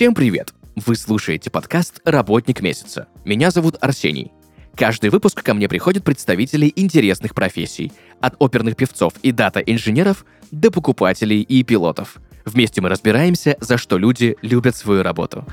Всем 0.00 0.14
привет! 0.14 0.54
Вы 0.76 0.96
слушаете 0.96 1.50
подкаст 1.50 2.00
«Работник 2.06 2.62
месяца». 2.62 3.06
Меня 3.24 3.50
зовут 3.50 3.76
Арсений. 3.82 4.32
Каждый 4.74 5.10
выпуск 5.10 5.42
ко 5.42 5.52
мне 5.52 5.68
приходят 5.68 6.04
представители 6.04 6.72
интересных 6.74 7.34
профессий, 7.34 7.92
от 8.20 8.34
оперных 8.38 8.76
певцов 8.76 9.12
и 9.22 9.30
дата-инженеров 9.30 10.24
до 10.50 10.70
покупателей 10.70 11.42
и 11.42 11.62
пилотов. 11.62 12.16
Вместе 12.46 12.80
мы 12.80 12.88
разбираемся, 12.88 13.56
за 13.60 13.76
что 13.76 13.98
люди 13.98 14.36
любят 14.40 14.74
свою 14.74 15.02
работу. 15.02 15.44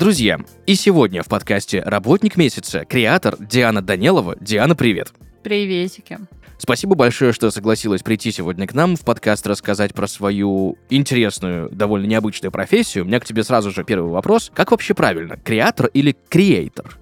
Друзья, 0.00 0.38
и 0.64 0.76
сегодня 0.76 1.22
в 1.22 1.26
подкасте 1.26 1.82
«Работник 1.82 2.38
месяца» 2.38 2.86
креатор 2.86 3.36
Диана 3.38 3.82
Данилова. 3.82 4.34
Диана, 4.40 4.74
привет! 4.74 5.12
Приветики. 5.42 6.18
Спасибо 6.56 6.94
большое, 6.94 7.34
что 7.34 7.50
согласилась 7.50 8.02
прийти 8.02 8.32
сегодня 8.32 8.66
к 8.66 8.72
нам 8.72 8.96
в 8.96 9.02
подкаст 9.02 9.46
рассказать 9.46 9.92
про 9.92 10.06
свою 10.06 10.78
интересную, 10.88 11.68
довольно 11.68 12.06
необычную 12.06 12.50
профессию. 12.50 13.04
У 13.04 13.08
меня 13.08 13.20
к 13.20 13.26
тебе 13.26 13.44
сразу 13.44 13.72
же 13.72 13.84
первый 13.84 14.10
вопрос. 14.10 14.50
Как 14.54 14.70
вообще 14.70 14.94
правильно, 14.94 15.36
креатор 15.36 15.88
или 15.92 16.16
креатор? 16.30 16.98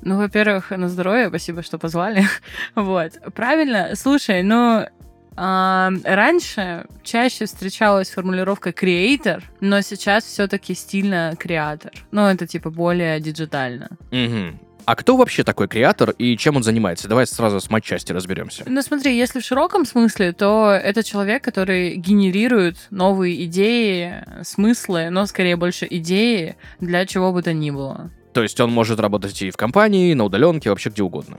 Ну, 0.00 0.16
во-первых, 0.16 0.70
на 0.70 0.88
здоровье, 0.88 1.28
спасибо, 1.28 1.62
что 1.62 1.78
позвали. 1.78 2.24
вот. 2.74 3.12
Правильно. 3.36 3.92
Слушай, 3.94 4.42
ну, 4.42 4.88
раньше 5.36 6.86
чаще 7.02 7.46
встречалась 7.46 8.10
формулировка 8.10 8.72
креатор, 8.72 9.42
но 9.60 9.80
сейчас 9.80 10.24
все-таки 10.24 10.74
стильно 10.74 11.34
креатор. 11.38 11.92
Ну, 12.10 12.26
это 12.26 12.46
типа 12.46 12.70
более 12.70 13.20
диджитально. 13.20 13.90
Угу. 14.10 14.58
А 14.84 14.96
кто 14.96 15.16
вообще 15.16 15.44
такой 15.44 15.68
креатор 15.68 16.10
и 16.10 16.36
чем 16.36 16.56
он 16.56 16.62
занимается? 16.62 17.08
Давай 17.08 17.26
сразу 17.26 17.60
с 17.60 17.70
матчасти 17.70 18.12
разберемся. 18.12 18.64
Ну, 18.66 18.82
смотри, 18.82 19.16
если 19.16 19.40
в 19.40 19.44
широком 19.44 19.84
смысле, 19.84 20.32
то 20.32 20.70
это 20.70 21.04
человек, 21.04 21.44
который 21.44 21.94
генерирует 21.96 22.88
новые 22.90 23.44
идеи, 23.44 24.24
смыслы, 24.42 25.10
но 25.10 25.26
скорее 25.26 25.56
больше 25.56 25.86
идеи 25.88 26.56
для 26.80 27.06
чего 27.06 27.32
бы 27.32 27.42
то 27.42 27.52
ни 27.52 27.70
было. 27.70 28.10
То 28.32 28.42
есть 28.42 28.58
он 28.60 28.72
может 28.72 28.98
работать 28.98 29.40
и 29.42 29.50
в 29.50 29.56
компании, 29.56 30.10
и 30.10 30.14
на 30.14 30.24
удаленке, 30.24 30.70
вообще 30.70 30.90
где 30.90 31.02
угодно. 31.02 31.38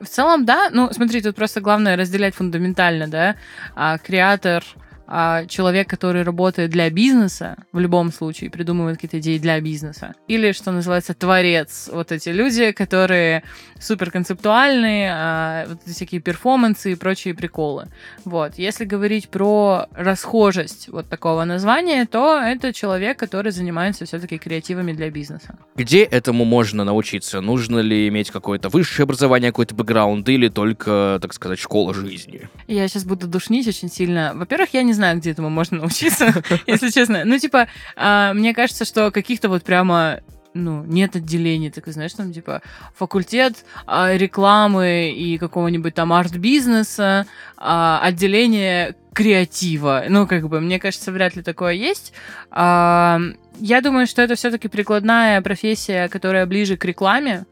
В 0.00 0.06
целом, 0.06 0.44
да. 0.44 0.70
Ну, 0.72 0.88
смотри, 0.92 1.22
тут 1.22 1.36
просто 1.36 1.60
главное 1.60 1.96
разделять 1.96 2.34
фундаментально, 2.34 3.08
да. 3.08 3.36
А, 3.74 3.98
креатор 3.98 4.64
а 5.06 5.44
человек, 5.46 5.88
который 5.88 6.22
работает 6.22 6.70
для 6.70 6.90
бизнеса, 6.90 7.56
в 7.72 7.78
любом 7.78 8.12
случае, 8.12 8.50
придумывает 8.50 8.96
какие-то 8.96 9.18
идеи 9.18 9.38
для 9.38 9.60
бизнеса. 9.60 10.14
Или, 10.28 10.52
что 10.52 10.72
называется, 10.72 11.14
творец. 11.14 11.90
Вот 11.92 12.12
эти 12.12 12.30
люди, 12.30 12.72
которые 12.72 13.42
супер 13.78 14.10
концептуальные, 14.10 15.10
а, 15.12 15.66
вот 15.68 15.78
эти 15.84 15.94
всякие 15.94 16.20
перформансы 16.20 16.92
и 16.92 16.94
прочие 16.94 17.34
приколы. 17.34 17.88
Вот. 18.24 18.54
Если 18.56 18.84
говорить 18.84 19.28
про 19.28 19.86
расхожесть 19.92 20.88
вот 20.88 21.08
такого 21.08 21.44
названия, 21.44 22.06
то 22.06 22.40
это 22.40 22.72
человек, 22.72 23.18
который 23.18 23.52
занимается 23.52 24.06
все-таки 24.06 24.38
креативами 24.38 24.92
для 24.92 25.10
бизнеса. 25.10 25.58
Где 25.76 26.02
этому 26.04 26.44
можно 26.44 26.84
научиться? 26.84 27.40
Нужно 27.40 27.80
ли 27.80 28.08
иметь 28.08 28.30
какое-то 28.30 28.68
высшее 28.70 29.04
образование, 29.04 29.50
какой-то 29.50 29.74
бэкграунд, 29.74 30.28
или 30.28 30.48
только, 30.48 31.18
так 31.20 31.34
сказать, 31.34 31.58
школа 31.58 31.92
жизни? 31.92 32.48
Я 32.66 32.88
сейчас 32.88 33.04
буду 33.04 33.26
душнить 33.26 33.68
очень 33.68 33.90
сильно. 33.90 34.32
Во-первых, 34.34 34.72
я 34.72 34.82
не 34.82 34.93
знаю, 34.94 35.18
где 35.18 35.30
этому 35.30 35.50
можно 35.50 35.78
научиться, 35.78 36.42
если 36.66 36.90
честно. 36.90 37.24
Ну, 37.24 37.38
типа, 37.38 37.68
а, 37.96 38.32
мне 38.32 38.54
кажется, 38.54 38.84
что 38.84 39.10
каких-то 39.10 39.48
вот 39.48 39.64
прямо 39.64 40.20
ну, 40.54 40.84
нет 40.84 41.16
отделений, 41.16 41.70
так 41.70 41.86
знаешь, 41.88 42.12
там, 42.12 42.32
типа, 42.32 42.62
факультет 42.96 43.64
а, 43.86 44.14
рекламы 44.16 45.10
и 45.10 45.36
какого-нибудь 45.36 45.94
там 45.94 46.12
арт-бизнеса, 46.12 47.26
а, 47.56 48.00
отделение 48.02 48.94
креатива. 49.12 50.04
Ну, 50.08 50.26
как 50.26 50.48
бы, 50.48 50.60
мне 50.60 50.78
кажется, 50.78 51.12
вряд 51.12 51.36
ли 51.36 51.42
такое 51.42 51.72
есть. 51.72 52.12
А, 52.50 53.20
я 53.58 53.80
думаю, 53.80 54.06
что 54.06 54.22
это 54.22 54.36
все-таки 54.36 54.68
прикладная 54.68 55.40
профессия, 55.42 56.08
которая 56.08 56.46
ближе 56.46 56.76
к 56.76 56.84
рекламе, 56.84 57.46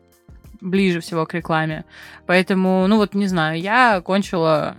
ближе 0.60 1.00
всего 1.00 1.26
к 1.26 1.34
рекламе. 1.34 1.84
Поэтому, 2.26 2.86
ну 2.86 2.96
вот, 2.96 3.14
не 3.14 3.26
знаю, 3.26 3.60
я 3.60 3.96
окончила 3.96 4.76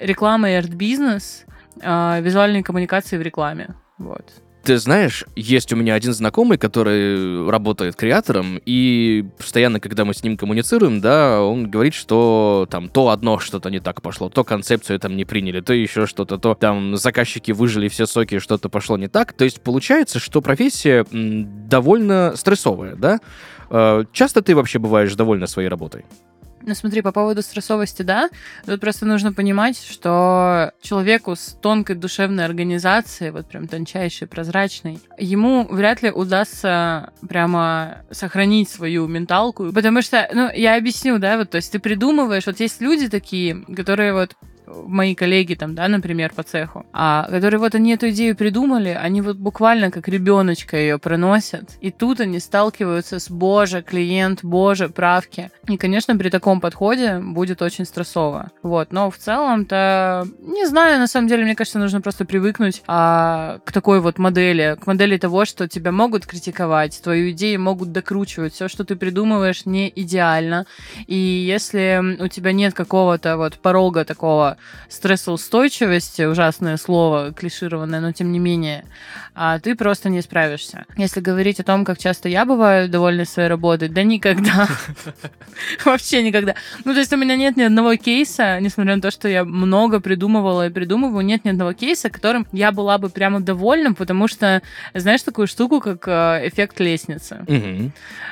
реклама 0.00 0.50
и 0.50 0.54
арт-бизнес, 0.54 1.44
э, 1.80 2.20
визуальные 2.20 2.62
коммуникации 2.62 3.16
в 3.16 3.22
рекламе. 3.22 3.74
Вот. 3.98 4.32
Ты 4.64 4.78
знаешь, 4.78 5.26
есть 5.36 5.74
у 5.74 5.76
меня 5.76 5.92
один 5.92 6.14
знакомый, 6.14 6.56
который 6.56 7.46
работает 7.50 7.96
креатором, 7.96 8.58
и 8.64 9.26
постоянно, 9.36 9.78
когда 9.78 10.06
мы 10.06 10.14
с 10.14 10.22
ним 10.22 10.38
коммуницируем, 10.38 11.02
да, 11.02 11.42
он 11.42 11.70
говорит, 11.70 11.92
что 11.92 12.66
там 12.70 12.88
то 12.88 13.10
одно 13.10 13.38
что-то 13.38 13.68
не 13.68 13.78
так 13.78 14.00
пошло, 14.00 14.30
то 14.30 14.42
концепцию 14.42 14.98
там 14.98 15.18
не 15.18 15.26
приняли, 15.26 15.60
то 15.60 15.74
еще 15.74 16.06
что-то, 16.06 16.38
то 16.38 16.54
там 16.54 16.96
заказчики 16.96 17.52
выжили 17.52 17.88
все 17.88 18.06
соки, 18.06 18.38
что-то 18.38 18.70
пошло 18.70 18.96
не 18.96 19.08
так. 19.08 19.34
То 19.34 19.44
есть 19.44 19.60
получается, 19.60 20.18
что 20.18 20.40
профессия 20.40 21.04
довольно 21.12 22.32
стрессовая, 22.34 22.96
да? 22.96 23.20
Э, 23.68 24.04
часто 24.12 24.40
ты 24.40 24.56
вообще 24.56 24.78
бываешь 24.78 25.14
довольна 25.14 25.46
своей 25.46 25.68
работой? 25.68 26.06
Ну, 26.66 26.74
смотри, 26.74 27.02
по 27.02 27.12
поводу 27.12 27.42
стрессовости, 27.42 28.02
да, 28.02 28.30
тут 28.64 28.80
просто 28.80 29.04
нужно 29.04 29.34
понимать, 29.34 29.78
что 29.78 30.72
человеку 30.80 31.36
с 31.36 31.58
тонкой 31.60 31.96
душевной 31.96 32.46
организацией, 32.46 33.32
вот 33.32 33.46
прям 33.46 33.68
тончайшей, 33.68 34.26
прозрачной, 34.26 34.98
ему 35.18 35.66
вряд 35.68 36.00
ли 36.02 36.10
удастся 36.10 37.12
прямо 37.28 37.98
сохранить 38.10 38.70
свою 38.70 39.06
менталку, 39.06 39.72
потому 39.74 40.00
что, 40.00 40.26
ну, 40.32 40.50
я 40.50 40.76
объясню, 40.76 41.18
да, 41.18 41.36
вот, 41.36 41.50
то 41.50 41.56
есть 41.56 41.70
ты 41.70 41.78
придумываешь, 41.78 42.46
вот 42.46 42.58
есть 42.60 42.80
люди 42.80 43.08
такие, 43.08 43.62
которые 43.76 44.14
вот 44.14 44.34
мои 44.66 45.14
коллеги 45.14 45.54
там, 45.54 45.74
да, 45.74 45.88
например, 45.88 46.32
по 46.34 46.42
цеху, 46.42 46.86
а, 46.92 47.26
которые 47.30 47.60
вот 47.60 47.74
они 47.74 47.94
эту 47.94 48.10
идею 48.10 48.36
придумали, 48.36 48.88
они 48.88 49.20
вот 49.20 49.36
буквально 49.36 49.90
как 49.90 50.08
ребеночка 50.08 50.76
ее 50.76 50.98
проносят, 50.98 51.70
и 51.80 51.90
тут 51.90 52.20
они 52.20 52.38
сталкиваются 52.38 53.18
с 53.18 53.30
боже, 53.30 53.82
клиент, 53.82 54.40
боже, 54.42 54.88
правки. 54.88 55.50
И, 55.68 55.76
конечно, 55.76 56.16
при 56.16 56.30
таком 56.30 56.60
подходе 56.60 57.18
будет 57.18 57.62
очень 57.62 57.84
стрессово. 57.84 58.50
Вот, 58.62 58.92
но 58.92 59.10
в 59.10 59.16
целом-то, 59.16 60.26
не 60.40 60.66
знаю, 60.66 60.98
на 60.98 61.06
самом 61.06 61.28
деле, 61.28 61.44
мне 61.44 61.54
кажется, 61.54 61.78
нужно 61.78 62.00
просто 62.00 62.24
привыкнуть 62.24 62.82
а, 62.86 63.58
к 63.64 63.72
такой 63.72 64.00
вот 64.00 64.18
модели, 64.18 64.76
к 64.80 64.86
модели 64.86 65.16
того, 65.16 65.44
что 65.44 65.68
тебя 65.68 65.92
могут 65.92 66.26
критиковать, 66.26 67.00
твою 67.02 67.30
идею 67.30 67.60
могут 67.60 67.92
докручивать, 67.92 68.54
все, 68.54 68.68
что 68.68 68.84
ты 68.84 68.96
придумываешь, 68.96 69.66
не 69.66 69.92
идеально. 69.94 70.66
И 71.06 71.16
если 71.16 72.16
у 72.20 72.28
тебя 72.28 72.52
нет 72.52 72.74
какого-то 72.74 73.36
вот 73.36 73.58
порога 73.58 74.04
такого 74.04 74.53
стрессоустойчивости, 74.88 76.22
ужасное 76.22 76.76
слово, 76.76 77.32
клишированное, 77.32 78.00
но 78.00 78.12
тем 78.12 78.32
не 78.32 78.38
менее, 78.38 78.84
а 79.34 79.58
ты 79.58 79.74
просто 79.74 80.08
не 80.08 80.22
справишься. 80.22 80.84
Если 80.96 81.20
говорить 81.20 81.60
о 81.60 81.64
том, 81.64 81.84
как 81.84 81.98
часто 81.98 82.28
я 82.28 82.44
бываю 82.44 82.88
довольна 82.88 83.24
своей 83.24 83.48
работой, 83.48 83.88
да 83.88 84.02
никогда. 84.02 84.68
Вообще 85.84 86.22
никогда. 86.22 86.54
Ну, 86.84 86.92
то 86.92 87.00
есть 87.00 87.12
у 87.12 87.16
меня 87.16 87.36
нет 87.36 87.56
ни 87.56 87.62
одного 87.62 87.96
кейса, 87.96 88.60
несмотря 88.60 88.96
на 88.96 89.02
то, 89.02 89.10
что 89.10 89.28
я 89.28 89.44
много 89.44 90.00
придумывала 90.00 90.68
и 90.68 90.70
придумываю, 90.70 91.24
нет 91.24 91.44
ни 91.44 91.50
одного 91.50 91.72
кейса, 91.72 92.10
которым 92.10 92.46
я 92.52 92.70
была 92.70 92.98
бы 92.98 93.08
прямо 93.08 93.40
довольна, 93.40 93.92
потому 93.94 94.28
что, 94.28 94.62
знаешь, 94.94 95.22
такую 95.22 95.46
штуку, 95.46 95.80
как 95.80 96.06
э, 96.06 96.48
эффект 96.48 96.78
лестницы. 96.80 97.44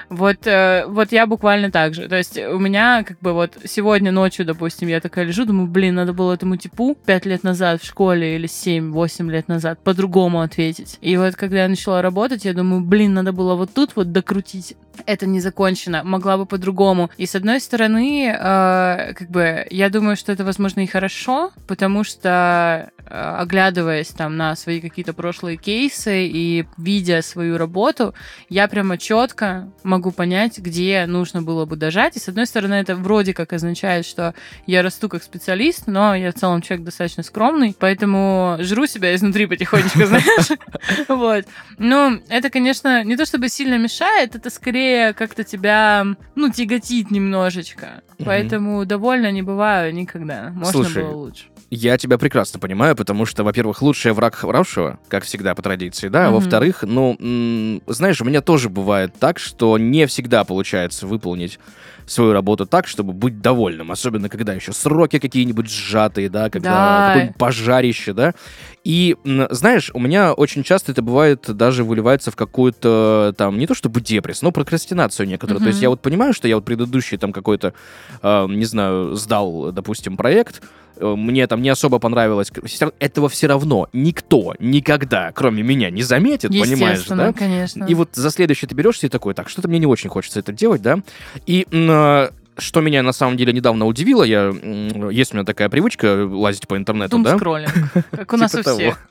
Вот, 0.09 0.47
э, 0.47 0.85
вот 0.87 1.11
я 1.13 1.27
буквально 1.27 1.71
так 1.71 1.95
же. 1.95 2.09
То 2.09 2.17
есть 2.17 2.39
у 2.39 2.59
меня 2.59 3.03
как 3.03 3.19
бы 3.21 3.33
вот 3.33 3.57
сегодня 3.65 4.13
ночью, 4.13 4.45
допустим, 4.45 4.89
я 4.89 5.01
такая 5.01 5.25
лежу, 5.25 5.45
думаю, 5.45 5.67
блин, 5.67 5.95
надо 5.95 6.12
было 6.13 6.35
этому 6.35 6.57
типу 6.57 6.97
пять 7.07 7.27
лет 7.27 7.43
назад 7.43 7.83
в 7.83 7.87
школе 7.87 8.37
или 8.37 8.47
семь-восемь 8.47 9.31
лет 9.31 9.49
назад 9.49 9.83
по-другому 9.83 10.41
ответить. 10.41 10.99
И 11.01 11.17
вот 11.17 11.37
когда 11.37 11.63
я 11.63 11.69
начала 11.69 12.03
работать, 12.03 12.45
я 12.45 12.55
думаю, 12.55 12.83
блин, 12.83 13.15
надо 13.15 13.33
было 13.33 13.55
вот 13.55 13.73
тут 13.75 13.97
вот 13.97 14.13
докрутить. 14.13 14.77
Это 15.07 15.27
не 15.27 15.41
закончено, 15.41 16.05
могла 16.05 16.37
бы 16.37 16.45
по-другому. 16.45 17.11
И 17.17 17.25
с 17.25 17.35
одной 17.35 17.61
стороны, 17.61 18.29
э, 18.29 19.15
как 19.15 19.31
бы, 19.31 19.67
я 19.71 19.89
думаю, 19.89 20.17
что 20.17 20.33
это, 20.33 20.45
возможно, 20.45 20.81
и 20.81 20.87
хорошо, 20.87 21.51
потому 21.67 22.05
что 22.05 22.91
э, 22.99 23.37
оглядываясь 23.39 24.09
там 24.09 24.37
на 24.37 24.55
свои 24.55 24.83
какие-то 24.83 25.15
прошлые 25.15 25.57
кейсы 25.57 26.27
и 26.27 26.67
видя 26.77 27.23
свою 27.23 27.57
работу, 27.57 28.15
я 28.51 28.69
прямо 28.69 28.99
четко 28.99 29.71
могу 29.83 30.11
понять, 30.11 30.59
где 30.59 31.07
нужно 31.07 31.41
было 31.41 31.65
бы 31.65 31.77
дожать. 31.77 32.17
И 32.17 32.21
с 32.21 32.29
одной 32.29 32.47
стороны, 32.47 32.75
это 32.75 32.95
вроде 32.95 33.33
как 33.33 33.55
означает, 33.55 34.05
что 34.05 34.35
я 34.67 34.83
расту 34.83 35.09
как 35.09 35.23
специалист, 35.23 35.87
но 35.87 36.02
я 36.15 36.33
в 36.33 36.35
целом 36.35 36.63
человек 36.63 36.85
достаточно 36.85 37.23
скромный, 37.23 37.75
поэтому 37.79 38.57
жру 38.61 38.87
себя 38.87 39.15
изнутри 39.15 39.47
потихонечку, 39.47 40.05
знаешь. 40.07 40.59
Вот. 41.09 41.45
Ну, 41.79 42.21
это, 42.29 42.51
конечно, 42.51 43.05
не 43.05 43.17
то 43.17 43.25
чтобы 43.25 43.49
сильно 43.49 43.79
мешает, 43.79 44.35
это 44.35 44.51
скорее 44.51 45.13
как-то 45.13 45.45
тебя, 45.45 46.07
ну, 46.35 46.51
тяготит 46.51 47.11
немножечко. 47.11 48.03
Поэтому 48.25 48.85
довольно 48.85 49.31
не 49.33 49.43
бываю 49.43 49.93
никогда. 49.95 50.51
Можно 50.55 50.89
было 50.89 51.11
лучше. 51.17 51.45
Я 51.75 51.97
тебя 51.97 52.19
прекрасно 52.19 52.61
понимаю, 52.61 52.95
потому 52.95 53.25
что, 53.25 53.45
во-первых, 53.45 53.81
лучший 53.81 54.13
враг 54.13 54.35
хорошего, 54.35 54.99
как 55.09 55.25
всегда 55.25 55.55
по 55.55 55.63
традиции, 55.63 56.09
да, 56.09 56.27
а 56.27 56.27
Мгм. 56.27 56.35
во-вторых, 56.35 56.83
ну, 56.83 57.81
знаешь, 57.87 58.21
у 58.21 58.27
меня 58.27 58.43
тоже 58.43 58.69
бывает 58.69 59.15
так, 59.19 59.39
что 59.39 59.79
не 59.79 60.07
всегда 60.07 60.45
получается 60.45 61.07
выполнить 61.07 61.59
свою 62.05 62.35
работу 62.35 62.67
так, 62.67 62.87
чтобы 62.87 63.15
быть 63.15 63.41
довольным, 63.41 63.91
особенно 63.91 64.29
когда 64.29 64.53
еще 64.53 64.75
сроки 64.75 65.19
какие-нибудь 65.19 65.71
сжатые, 65.71 66.29
да, 66.29 66.51
когда 66.51 66.99
Да. 66.99 67.03
какое-нибудь 67.07 67.37
пожарище, 67.39 68.13
да. 68.13 68.35
И, 68.85 69.17
знаешь, 69.25 69.91
у 69.95 69.99
меня 69.99 70.35
очень 70.35 70.65
часто 70.65 70.93
это 70.93 71.01
бывает, 71.01 71.47
даже 71.57 71.85
выливается 71.85 72.31
в 72.31 72.37
какую-то, 72.37 73.35
там, 73.39 73.57
не 73.59 73.67
то 73.67 73.75
чтобы 73.75 74.03
депресс, 74.03 74.43
но 74.43 74.53
прокрастинацию 74.53 75.27
некоторую. 75.27 75.63
То 75.63 75.69
есть 75.69 75.81
я 75.81 75.89
вот 75.89 76.03
понимаю, 76.03 76.35
что 76.35 76.49
я 76.49 76.57
вот 76.57 76.67
предыдущий 76.67 77.17
там 77.17 77.33
какой-то, 77.33 77.73
э, 78.23 78.47
не 78.51 78.67
знаю, 78.67 79.15
сдал, 79.15 79.73
допустим, 79.73 80.19
проект, 80.19 80.61
мне 81.03 81.47
там 81.47 81.61
не 81.63 81.69
особо 81.69 81.99
понравилось. 81.99 82.51
Равно- 82.81 82.95
Этого 82.99 83.29
все 83.29 83.47
равно 83.47 83.89
никто 83.93 84.55
никогда, 84.59 85.33
кроме 85.33 85.63
меня, 85.63 85.91
не 85.91 86.03
заметит, 86.03 86.51
понимаешь, 86.51 87.05
да? 87.07 87.33
конечно. 87.33 87.85
И 87.85 87.95
вот 87.95 88.11
за 88.13 88.31
следующий 88.31 88.67
ты 88.67 88.75
берешься 88.75 89.07
и 89.07 89.11
такой, 89.11 89.35
так, 89.35 89.49
что-то 89.49 89.69
мне 89.69 89.79
не 89.79 89.87
очень 89.87 90.11
хочется 90.11 90.39
это 90.41 90.53
делать, 90.53 90.83
да? 90.83 91.01
И 91.47 91.67
э, 91.71 92.29
что 92.59 92.81
меня 92.81 93.03
на 93.03 93.13
самом 93.13 93.37
деле 93.37 93.53
недавно 93.53 93.87
удивило, 93.87 94.23
я, 94.23 94.53
есть 95.11 95.33
у 95.33 95.37
меня 95.37 95.45
такая 95.45 95.69
привычка 95.69 96.27
лазить 96.31 96.69
по 96.69 96.77
интернету, 96.77 97.17
да? 97.25 97.33
Как 98.11 98.33
у 98.33 98.37
нас 98.37 98.55
у 98.55 98.59
Типа 98.59 98.75
всех. 98.75 99.09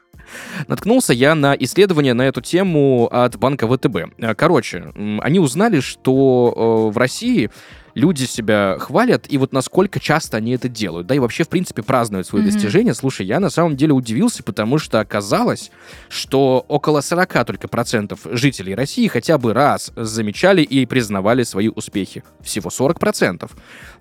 Наткнулся 0.67 1.11
я 1.13 1.35
на 1.35 1.53
исследование 1.55 2.13
на 2.13 2.21
эту 2.21 2.39
тему 2.41 3.09
от 3.11 3.38
банка 3.38 3.67
ВТБ. 3.67 4.13
Э, 4.17 4.35
Короче, 4.35 4.91
они 5.21 5.39
узнали, 5.39 5.79
что 5.81 6.88
э, 6.89 6.93
в 6.93 6.97
России 6.97 7.49
люди 7.93 8.23
себя 8.25 8.77
хвалят, 8.79 9.25
и 9.29 9.38
вот 9.38 9.53
насколько 9.53 9.99
часто 9.99 10.38
они 10.38 10.51
это 10.51 10.69
делают, 10.69 11.07
да, 11.07 11.15
и 11.15 11.19
вообще, 11.19 11.43
в 11.43 11.49
принципе, 11.49 11.83
празднуют 11.83 12.27
свои 12.27 12.41
Мгм. 12.41 12.51
достижения. 12.51 12.93
Слушай, 12.93 13.25
я 13.25 13.39
на 13.39 13.49
самом 13.49 13.75
деле 13.75 13.93
удивился, 13.93 14.43
потому 14.43 14.77
что 14.77 14.99
оказалось, 14.99 15.71
что 16.09 16.65
около 16.67 17.01
40 17.01 17.45
только 17.45 17.67
процентов 17.67 18.19
жителей 18.25 18.75
России 18.75 19.07
хотя 19.07 19.38
бы 19.38 19.53
раз 19.53 19.91
замечали 19.95 20.61
и 20.61 20.85
признавали 20.85 21.43
свои 21.43 21.67
успехи. 21.69 22.23
Всего 22.41 22.69
40 22.69 22.99
процентов. 22.99 23.51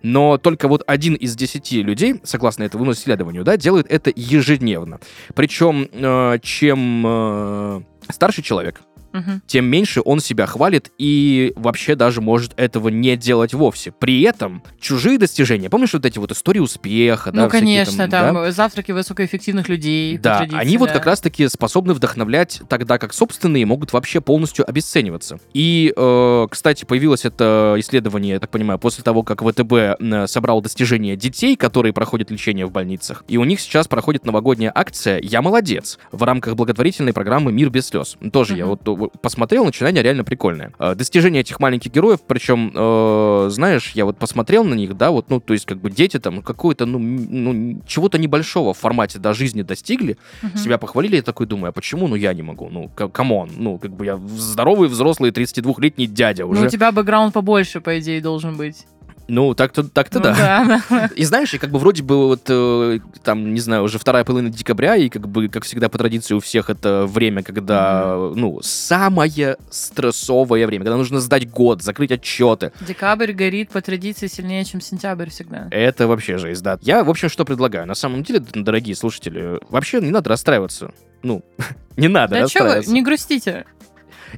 Но 0.02 0.38
только 0.38 0.68
вот 0.68 0.82
один 0.86 1.14
из 1.14 1.36
десяти 1.36 1.82
людей, 1.82 2.20
согласно 2.24 2.64
этому 2.64 2.90
исследованию, 2.92 3.44
да, 3.44 3.56
делает 3.56 3.86
это 3.90 4.12
ежедневно. 4.14 5.00
Причем, 5.34 5.88
э, 5.92 6.38
чем 6.42 7.04
э, 7.06 7.82
старше 8.10 8.42
человек, 8.42 8.80
Мгм. 9.12 9.42
тем 9.46 9.64
меньше 9.64 10.00
он 10.04 10.20
себя 10.20 10.46
хвалит 10.46 10.90
и 10.98 11.52
вообще 11.56 11.94
даже 11.94 12.20
может 12.20 12.52
этого 12.56 12.88
не 12.88 13.16
делать 13.16 13.54
вовсе. 13.54 13.92
При 13.92 14.22
этом 14.22 14.62
чужие 14.80 15.18
достижения, 15.18 15.68
помнишь 15.70 15.92
вот 15.92 16.04
эти 16.06 16.18
вот 16.18 16.32
истории 16.32 16.60
успеха, 16.60 17.32
да, 17.32 17.44
Ну, 17.44 17.50
конечно, 17.50 18.08
там, 18.08 18.34
да? 18.34 18.50
завтраки 18.52 18.92
высокоэффективных 18.92 19.68
людей. 19.68 20.16
Да, 20.18 20.46
они 20.52 20.76
вот 20.78 20.88
да. 20.88 20.94
как 20.94 21.06
раз-таки 21.06 21.48
способны 21.48 21.94
вдохновлять, 21.94 22.62
тогда 22.68 22.98
как 22.98 23.12
собственные 23.12 23.66
могут 23.66 23.92
вообще 23.92 24.20
полностью 24.20 24.68
обесцениваться. 24.68 25.38
И, 25.54 25.92
э, 25.96 26.46
кстати, 26.50 26.84
появилось 26.84 27.24
это 27.24 27.74
исследование, 27.78 28.34
я 28.34 28.40
так 28.40 28.50
понимаю, 28.50 28.78
после 28.78 29.02
того, 29.04 29.22
как 29.22 29.42
ВТБ 29.42 30.28
собрал 30.30 30.60
достижения 30.62 31.16
детей, 31.16 31.56
которые 31.56 31.92
проходят 31.92 32.30
лечение 32.30 32.66
в 32.66 32.70
больницах. 32.72 33.24
И 33.28 33.36
у 33.38 33.44
них 33.44 33.60
сейчас 33.60 33.88
проходит 33.88 34.24
новогодняя 34.24 34.72
акция 34.74 35.20
«Я 35.22 35.42
молодец» 35.42 35.98
в 36.12 36.22
рамках 36.22 36.54
благотворительной 36.54 37.12
программы 37.12 37.52
«Мир 37.52 37.70
без 37.70 37.86
слез». 37.88 38.16
Тоже 38.32 38.56
я 38.56 38.66
Мгм. 38.66 38.76
вот 38.84 38.99
посмотрел, 39.08 39.64
начинание 39.64 40.02
реально 40.02 40.24
прикольное. 40.24 40.72
Э, 40.78 40.94
Достижения 40.94 41.40
этих 41.40 41.60
маленьких 41.60 41.92
героев, 41.92 42.20
причем, 42.26 42.72
э, 42.74 43.46
знаешь, 43.50 43.92
я 43.94 44.04
вот 44.04 44.18
посмотрел 44.18 44.64
на 44.64 44.74
них, 44.74 44.96
да, 44.96 45.10
вот, 45.10 45.30
ну, 45.30 45.40
то 45.40 45.52
есть, 45.52 45.66
как 45.66 45.78
бы 45.78 45.90
дети 45.90 46.18
там 46.18 46.42
какой-то, 46.42 46.86
ну, 46.86 46.98
ну, 46.98 47.82
чего-то 47.86 48.18
небольшого 48.18 48.74
в 48.74 48.78
формате 48.78 49.18
до 49.18 49.32
жизни 49.34 49.62
достигли, 49.62 50.16
Мгм. 50.42 50.56
себя 50.56 50.78
похвалили, 50.78 51.16
я 51.16 51.22
такой 51.22 51.46
думаю, 51.46 51.70
а 51.70 51.72
почему, 51.72 52.08
ну, 52.08 52.14
я 52.16 52.32
не 52.34 52.42
могу, 52.42 52.68
ну, 52.70 52.88
come 52.88 53.24
on, 53.24 53.50
ну, 53.56 53.78
как 53.78 53.92
бы 53.92 54.04
я 54.06 54.16
здоровый, 54.36 54.88
взрослый, 54.88 55.30
32-летний 55.30 56.06
дядя 56.06 56.44
Ну, 56.44 56.50
уже. 56.50 56.66
у 56.66 56.68
тебя 56.68 56.92
бэкграунд 56.92 57.32
побольше, 57.34 57.80
по 57.80 57.98
идее, 57.98 58.20
должен 58.20 58.56
быть. 58.56 58.86
Ну, 59.30 59.54
так-то, 59.54 59.84
так-то 59.84 60.18
Ну 60.18 60.24
да. 60.24 60.82
да. 60.90 61.10
И 61.16 61.24
знаешь, 61.24 61.54
и 61.54 61.58
как 61.58 61.70
бы 61.70 61.78
вроде 61.78 62.02
бы 62.02 62.26
вот 62.26 62.42
э, 62.48 62.98
там, 63.22 63.54
не 63.54 63.60
знаю, 63.60 63.84
уже 63.84 63.98
вторая 63.98 64.24
половина 64.24 64.50
декабря, 64.50 64.96
и 64.96 65.08
как 65.08 65.28
бы, 65.28 65.48
как 65.48 65.64
всегда 65.64 65.88
по 65.88 65.98
традиции 65.98 66.34
у 66.34 66.40
всех 66.40 66.68
это 66.68 67.06
время, 67.06 67.44
когда, 67.44 68.16
ну, 68.34 68.58
самое 68.62 69.56
стрессовое 69.70 70.66
время, 70.66 70.84
когда 70.84 70.96
нужно 70.96 71.20
сдать 71.20 71.48
год, 71.48 71.82
закрыть 71.82 72.10
отчеты. 72.10 72.72
Декабрь 72.80 73.32
горит 73.32 73.70
по 73.70 73.80
традиции 73.80 74.26
сильнее, 74.26 74.64
чем 74.64 74.80
сентябрь 74.80 75.30
всегда. 75.30 75.68
Это 75.70 76.08
вообще 76.08 76.36
жесть, 76.38 76.62
да. 76.62 76.78
Я, 76.82 77.04
в 77.04 77.10
общем, 77.10 77.28
что 77.28 77.44
предлагаю? 77.44 77.86
На 77.86 77.94
самом 77.94 78.24
деле, 78.24 78.40
дорогие 78.40 78.96
слушатели, 78.96 79.60
вообще 79.70 80.00
не 80.00 80.10
надо 80.10 80.30
расстраиваться. 80.30 80.92
Ну, 81.22 81.44
не 81.96 82.08
надо 82.08 82.34
Да 82.34 82.48
что 82.48 82.60
вы, 82.60 82.64
расстраиваться. 82.64 82.92
не 82.92 83.02
грустите. 83.02 83.64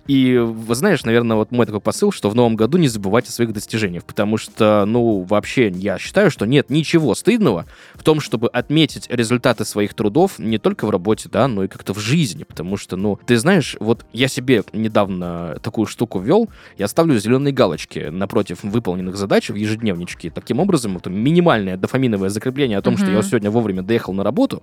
И, 0.07 0.37
вы 0.39 0.75
знаешь, 0.75 1.05
наверное, 1.05 1.37
вот 1.37 1.51
мой 1.51 1.67
такой 1.67 1.81
посыл, 1.81 2.13
что 2.13 2.31
в 2.31 2.35
новом 2.35 2.57
году 2.57 2.79
не 2.79 2.89
забывайте 2.89 3.29
о 3.29 3.33
своих 3.33 3.53
достижениях, 3.53 4.05
потому 4.05 4.37
что, 4.37 4.85
ну, 4.87 5.21
вообще, 5.23 5.69
я 5.69 5.99
считаю, 5.99 6.31
что 6.31 6.47
нет 6.47 6.71
ничего 6.71 7.15
стыдного 7.15 7.67
в 7.95 8.03
том, 8.03 8.21
чтобы 8.21 8.49
отметить 8.49 9.07
результаты 9.11 9.65
своих 9.65 9.95
трудов 9.95 10.39
не 10.39 10.59
только 10.59 10.87
в 10.87 10.91
работе, 10.91 11.29
да, 11.31 11.49
но 11.49 11.65
и 11.65 11.69
как-то 11.69 11.95
в 11.95 11.99
жизни, 11.99 12.45
потому 12.45 12.77
что, 12.77 12.97
ну, 12.97 13.19
ты 13.27 13.39
знаешь, 13.39 13.77
вот 13.81 14.05
я 14.13 14.29
себе 14.29 14.65
недавно 14.73 15.59
такую 15.63 15.87
штуку 15.87 16.19
ввел, 16.19 16.49
я 16.79 16.89
ставлю 16.89 17.19
зеленые 17.19 17.53
галочки 17.53 18.09
напротив 18.11 18.59
выполненных 18.63 19.17
задач 19.17 19.51
в 19.51 19.55
ежедневничке. 19.55 20.31
Таким 20.31 20.61
образом, 20.61 20.97
это 20.97 21.11
минимальное 21.11 21.77
дофаминовое 21.77 22.29
закрепление 22.29 22.79
о 22.79 22.83
том, 22.83 22.97
что 22.97 23.11
я 23.11 23.23
сегодня 23.23 23.51
вовремя 23.51 23.83
доехал 23.83 24.13
на 24.13 24.25
работу, 24.25 24.63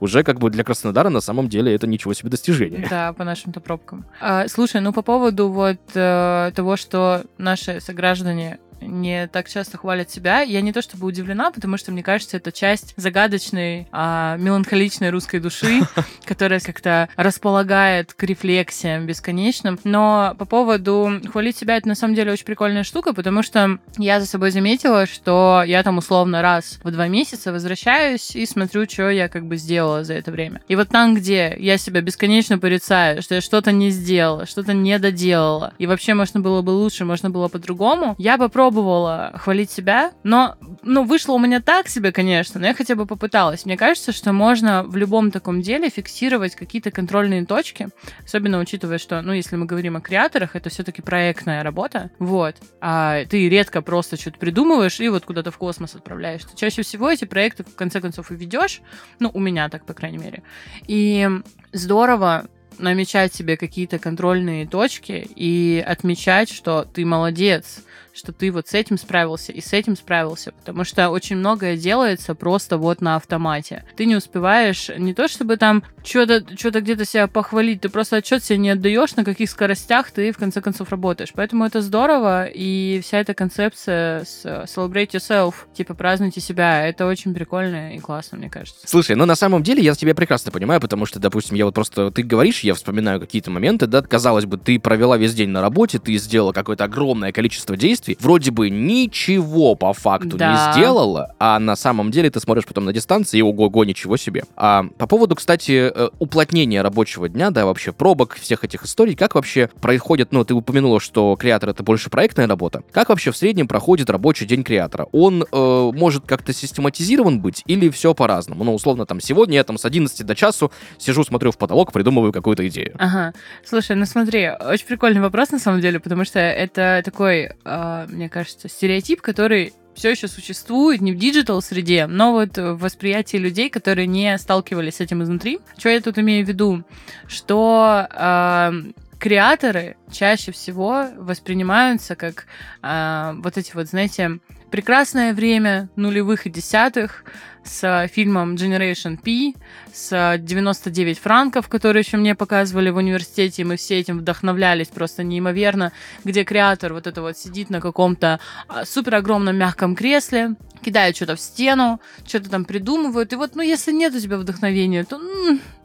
уже 0.00 0.22
как 0.24 0.38
бы 0.38 0.50
для 0.50 0.64
Краснодара 0.64 1.08
на 1.08 1.20
самом 1.20 1.48
деле 1.48 1.74
это 1.74 1.86
ничего 1.86 2.14
себе 2.14 2.30
достижение. 2.30 2.86
Да, 2.88 3.12
по 3.12 3.24
нашим-то 3.24 3.60
пробкам. 3.60 4.04
А, 4.20 4.48
слушай, 4.48 4.80
ну 4.80 4.92
по 4.92 5.02
поводу 5.02 5.48
вот 5.48 5.78
э, 5.94 6.52
того, 6.54 6.76
что 6.76 7.24
наши 7.38 7.80
сограждане 7.80 8.58
не 8.80 9.26
так 9.28 9.48
часто 9.48 9.78
хвалят 9.78 10.10
себя, 10.10 10.40
я 10.40 10.60
не 10.60 10.72
то 10.72 10.82
чтобы 10.82 11.06
удивлена, 11.06 11.50
потому 11.50 11.76
что, 11.76 11.92
мне 11.92 12.02
кажется, 12.02 12.36
это 12.36 12.52
часть 12.52 12.94
загадочной, 12.96 13.88
а, 13.92 14.36
меланхоличной 14.38 15.10
русской 15.10 15.40
души, 15.40 15.80
которая 16.24 16.60
как-то 16.60 17.08
располагает 17.16 18.14
к 18.14 18.22
рефлексиям 18.22 19.06
бесконечным. 19.06 19.78
Но 19.84 20.34
по 20.38 20.44
поводу 20.44 21.20
хвалить 21.30 21.56
себя, 21.56 21.76
это 21.76 21.88
на 21.88 21.94
самом 21.94 22.14
деле 22.14 22.32
очень 22.32 22.44
прикольная 22.44 22.84
штука, 22.84 23.12
потому 23.12 23.42
что 23.42 23.78
я 23.98 24.20
за 24.20 24.26
собой 24.26 24.50
заметила, 24.50 25.06
что 25.06 25.62
я 25.66 25.82
там 25.82 25.98
условно 25.98 26.42
раз 26.42 26.78
в 26.82 26.90
два 26.90 27.08
месяца 27.08 27.52
возвращаюсь 27.52 28.34
и 28.36 28.46
смотрю, 28.46 28.88
что 28.88 29.10
я 29.10 29.28
как 29.28 29.46
бы 29.46 29.56
сделала 29.56 30.04
за 30.04 30.14
это 30.14 30.30
время. 30.30 30.62
И 30.68 30.76
вот 30.76 30.88
там, 30.88 31.14
где 31.14 31.56
я 31.58 31.78
себя 31.78 32.00
бесконечно 32.00 32.58
порицаю, 32.58 33.22
что 33.22 33.34
я 33.36 33.40
что-то 33.40 33.72
не 33.72 33.90
сделала, 33.90 34.46
что-то 34.46 34.72
не 34.72 34.98
доделала, 34.98 35.74
и 35.78 35.86
вообще 35.86 36.14
можно 36.14 36.40
было 36.40 36.62
бы 36.62 36.70
лучше, 36.70 37.04
можно 37.04 37.30
было 37.30 37.48
по-другому, 37.48 38.14
я 38.18 38.38
попробовала 38.70 39.32
хвалить 39.34 39.70
себя, 39.70 40.12
но, 40.22 40.56
ну, 40.82 41.02
вышло 41.04 41.32
у 41.32 41.38
меня 41.38 41.60
так 41.60 41.88
себе, 41.88 42.12
конечно, 42.12 42.60
но 42.60 42.68
я 42.68 42.74
хотя 42.74 42.94
бы 42.94 43.04
попыталась. 43.04 43.64
Мне 43.66 43.76
кажется, 43.76 44.12
что 44.12 44.32
можно 44.32 44.84
в 44.84 44.96
любом 44.96 45.32
таком 45.32 45.60
деле 45.60 45.90
фиксировать 45.90 46.54
какие-то 46.54 46.92
контрольные 46.92 47.44
точки, 47.44 47.88
особенно 48.24 48.60
учитывая, 48.60 48.98
что, 48.98 49.22
ну, 49.22 49.32
если 49.32 49.56
мы 49.56 49.66
говорим 49.66 49.96
о 49.96 50.00
креаторах, 50.00 50.54
это 50.54 50.70
все-таки 50.70 51.02
проектная 51.02 51.64
работа, 51.64 52.10
вот, 52.20 52.56
а 52.80 53.24
ты 53.24 53.48
редко 53.48 53.82
просто 53.82 54.16
что-то 54.16 54.38
придумываешь 54.38 55.00
и 55.00 55.08
вот 55.08 55.24
куда-то 55.24 55.50
в 55.50 55.58
космос 55.58 55.96
отправляешь. 55.96 56.44
Ты 56.44 56.56
чаще 56.56 56.82
всего 56.82 57.10
эти 57.10 57.24
проекты 57.24 57.64
в 57.64 57.74
конце 57.74 58.00
концов 58.00 58.30
и 58.30 58.36
ведешь, 58.36 58.82
ну, 59.18 59.30
у 59.34 59.40
меня 59.40 59.68
так, 59.68 59.84
по 59.84 59.94
крайней 59.94 60.18
мере. 60.18 60.42
И 60.86 61.28
здорово 61.72 62.46
намечать 62.78 63.34
себе 63.34 63.56
какие-то 63.56 63.98
контрольные 63.98 64.66
точки 64.66 65.28
и 65.34 65.84
отмечать, 65.86 66.50
что 66.50 66.84
ты 66.84 67.04
молодец, 67.04 67.82
что 68.14 68.32
ты 68.32 68.50
вот 68.50 68.68
с 68.68 68.74
этим 68.74 68.98
справился 68.98 69.52
и 69.52 69.60
с 69.60 69.72
этим 69.72 69.96
справился, 69.96 70.52
потому 70.52 70.84
что 70.84 71.10
очень 71.10 71.36
многое 71.36 71.76
делается 71.76 72.34
просто 72.34 72.78
вот 72.78 73.00
на 73.00 73.16
автомате. 73.16 73.84
Ты 73.96 74.06
не 74.06 74.16
успеваешь 74.16 74.90
не 74.96 75.14
то 75.14 75.28
чтобы 75.28 75.56
там 75.56 75.82
что-то 76.02 76.44
что 76.56 76.70
где-то 76.80 77.04
себя 77.04 77.26
похвалить, 77.26 77.82
ты 77.82 77.88
просто 77.88 78.16
отчет 78.16 78.42
себе 78.42 78.58
не 78.58 78.70
отдаешь, 78.70 79.16
на 79.16 79.24
каких 79.24 79.50
скоростях 79.50 80.10
ты 80.10 80.32
в 80.32 80.38
конце 80.38 80.60
концов 80.60 80.90
работаешь. 80.90 81.30
Поэтому 81.34 81.64
это 81.64 81.82
здорово, 81.82 82.46
и 82.46 83.00
вся 83.02 83.18
эта 83.18 83.34
концепция 83.34 84.24
с 84.24 84.44
celebrate 84.44 85.10
yourself, 85.10 85.54
типа 85.74 85.94
празднуйте 85.94 86.40
себя, 86.40 86.86
это 86.86 87.06
очень 87.06 87.34
прикольно 87.34 87.94
и 87.94 87.98
классно, 87.98 88.38
мне 88.38 88.50
кажется. 88.50 88.80
Слушай, 88.86 89.16
ну 89.16 89.26
на 89.26 89.36
самом 89.36 89.62
деле 89.62 89.82
я 89.82 89.94
тебя 89.94 90.14
прекрасно 90.14 90.50
понимаю, 90.50 90.80
потому 90.80 91.06
что, 91.06 91.18
допустим, 91.18 91.56
я 91.56 91.66
вот 91.66 91.74
просто, 91.74 92.10
ты 92.10 92.22
говоришь, 92.22 92.60
я 92.60 92.74
вспоминаю 92.74 93.20
какие-то 93.20 93.50
моменты, 93.50 93.86
да, 93.86 94.02
казалось 94.02 94.46
бы, 94.46 94.56
ты 94.56 94.80
провела 94.80 95.16
весь 95.16 95.34
день 95.34 95.50
на 95.50 95.60
работе, 95.60 95.98
ты 95.98 96.16
сделала 96.16 96.52
какое-то 96.52 96.84
огромное 96.84 97.32
количество 97.32 97.76
действий, 97.76 97.99
вроде 98.20 98.50
бы 98.50 98.70
ничего 98.70 99.74
по 99.74 99.92
факту 99.92 100.36
Да. 100.36 100.52
не 100.52 100.72
сделала, 100.72 101.34
а 101.38 101.58
на 101.58 101.76
самом 101.76 102.10
деле 102.10 102.30
ты 102.30 102.40
смотришь 102.40 102.64
потом 102.66 102.84
на 102.84 102.92
дистанции 102.92 103.38
и 103.38 103.42
ого-го, 103.42 103.84
ничего 103.84 104.16
себе. 104.16 104.44
А 104.56 104.84
по 104.98 105.06
поводу, 105.06 105.34
кстати, 105.34 105.90
э, 105.94 106.08
уплотнение 106.18 106.82
рабочего 106.82 107.28
дня, 107.28 107.50
да, 107.50 107.64
вообще 107.66 107.92
пробок, 107.92 108.34
всех 108.34 108.64
этих 108.64 108.84
историй, 108.84 109.14
как 109.14 109.34
вообще 109.34 109.68
происходит, 109.80 110.32
ну, 110.32 110.44
ты 110.44 110.54
упомянула, 110.54 111.00
что 111.00 111.36
креатор 111.36 111.70
это 111.70 111.82
больше 111.82 112.10
проектная 112.10 112.46
работа. 112.46 112.82
Как 112.92 113.08
вообще 113.08 113.30
в 113.30 113.36
среднем 113.36 113.68
проходит 113.68 114.10
рабочий 114.10 114.46
день 114.46 114.62
креатора? 114.64 115.06
Он 115.12 115.44
э, 115.50 115.90
может 115.94 116.26
как-то 116.26 116.52
систематизирован 116.52 117.40
быть 117.40 117.62
или 117.66 117.88
все 117.90 118.14
по-разному? 118.14 118.64
Ну, 118.64 118.74
условно, 118.74 119.06
там, 119.06 119.20
сегодня 119.20 119.56
я 119.56 119.64
там 119.64 119.78
с 119.78 119.84
11 119.84 120.24
до 120.26 120.34
часу 120.34 120.72
сижу, 120.98 121.24
смотрю 121.24 121.50
в 121.52 121.58
потолок, 121.58 121.92
придумываю 121.92 122.32
какую-то 122.32 122.66
идею. 122.68 122.94
Ага. 122.98 123.32
Слушай, 123.64 123.96
ну 123.96 124.06
смотри, 124.06 124.50
очень 124.50 124.86
прикольный 124.86 125.20
вопрос 125.20 125.50
на 125.50 125.58
самом 125.58 125.80
деле, 125.80 126.00
потому 126.00 126.24
что 126.24 126.38
это 126.38 127.02
такой, 127.04 127.50
э, 127.64 127.89
мне 128.08 128.28
кажется, 128.28 128.68
стереотип, 128.68 129.20
который 129.20 129.72
все 129.94 130.10
еще 130.10 130.28
существует 130.28 131.00
не 131.00 131.12
в 131.12 131.18
digital 131.18 131.60
среде, 131.60 132.06
но 132.06 132.32
вот 132.32 132.56
в 132.56 132.76
восприятии 132.76 133.36
людей, 133.36 133.68
которые 133.70 134.06
не 134.06 134.36
сталкивались 134.38 134.96
с 134.96 135.00
этим 135.00 135.22
изнутри. 135.22 135.60
Что 135.76 135.88
я 135.88 136.00
тут 136.00 136.18
имею 136.18 136.44
в 136.44 136.48
виду? 136.48 136.84
Что 137.26 138.06
э, 138.10 138.72
креаторы 139.18 139.96
чаще 140.10 140.52
всего 140.52 141.06
воспринимаются 141.16 142.16
как 142.16 142.46
э, 142.82 143.32
вот 143.36 143.58
эти 143.58 143.72
вот, 143.74 143.88
знаете, 143.88 144.38
прекрасное 144.70 145.34
время 145.34 145.88
нулевых 145.96 146.46
и 146.46 146.50
десятых, 146.50 147.24
с 147.64 148.08
фильмом 148.08 148.54
Generation 148.54 149.18
P, 149.18 149.58
с 149.92 150.36
99 150.38 151.18
франков, 151.18 151.68
которые 151.68 152.02
еще 152.02 152.16
мне 152.16 152.34
показывали 152.34 152.90
в 152.90 152.96
университете, 152.96 153.62
и 153.62 153.64
мы 153.64 153.76
все 153.76 153.98
этим 153.98 154.18
вдохновлялись 154.18 154.88
просто 154.88 155.22
неимоверно, 155.22 155.92
где 156.24 156.44
креатор 156.44 156.92
вот 156.92 157.06
это 157.06 157.22
вот 157.22 157.36
сидит 157.36 157.70
на 157.70 157.80
каком-то 157.80 158.40
а, 158.68 158.84
супер 158.84 159.16
огромном 159.16 159.56
мягком 159.56 159.94
кресле, 159.94 160.54
кидает 160.82 161.16
что-то 161.16 161.36
в 161.36 161.40
стену, 161.40 162.00
что-то 162.26 162.50
там 162.50 162.64
придумывают, 162.64 163.32
и 163.32 163.36
вот, 163.36 163.54
ну, 163.54 163.62
если 163.62 163.92
нет 163.92 164.14
у 164.14 164.20
тебя 164.20 164.38
вдохновения, 164.38 165.04
то 165.04 165.20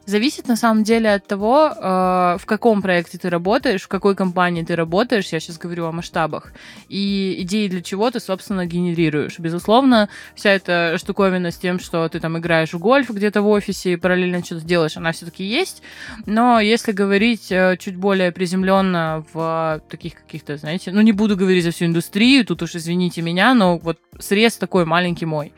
Зависит 0.06 0.46
на 0.46 0.54
самом 0.54 0.84
деле 0.84 1.12
от 1.12 1.26
того, 1.26 1.68
э, 1.68 2.36
в 2.38 2.46
каком 2.46 2.80
проекте 2.80 3.18
ты 3.18 3.28
работаешь, 3.28 3.82
в 3.82 3.88
какой 3.88 4.14
компании 4.14 4.62
ты 4.62 4.76
работаешь, 4.76 5.26
я 5.32 5.40
сейчас 5.40 5.58
говорю 5.58 5.86
о 5.86 5.92
масштабах, 5.92 6.52
и 6.88 7.38
идеи 7.40 7.66
для 7.66 7.82
чего 7.82 8.08
ты, 8.12 8.20
собственно, 8.20 8.66
генерируешь. 8.66 9.40
Безусловно, 9.40 10.08
вся 10.36 10.50
эта 10.50 10.96
штуковина 10.96 11.50
с 11.50 11.56
тем, 11.56 11.80
что 11.80 12.08
ты 12.08 12.20
там 12.20 12.38
играешь 12.38 12.72
в 12.72 12.78
гольф 12.78 13.10
где-то 13.10 13.42
в 13.42 13.48
офисе 13.48 13.94
и 13.94 13.96
параллельно 13.96 14.44
что-то 14.44 14.64
делаешь, 14.64 14.96
она 14.96 15.10
все-таки 15.10 15.42
есть. 15.42 15.82
Но 16.24 16.60
если 16.60 16.92
говорить 16.92 17.50
э, 17.50 17.76
чуть 17.76 17.96
более 17.96 18.30
приземленно 18.30 19.24
в 19.32 19.82
таких 19.88 20.14
каких-то, 20.14 20.56
знаете, 20.56 20.92
ну 20.92 21.00
не 21.00 21.12
буду 21.12 21.36
говорить 21.36 21.64
за 21.64 21.72
всю 21.72 21.86
индустрию, 21.86 22.46
тут 22.46 22.62
уж 22.62 22.76
извините 22.76 23.22
меня, 23.22 23.54
но 23.54 23.76
вот 23.78 23.98
срез 24.20 24.56
такой 24.56 24.84
маленький 24.84 25.26
мой. 25.26 25.52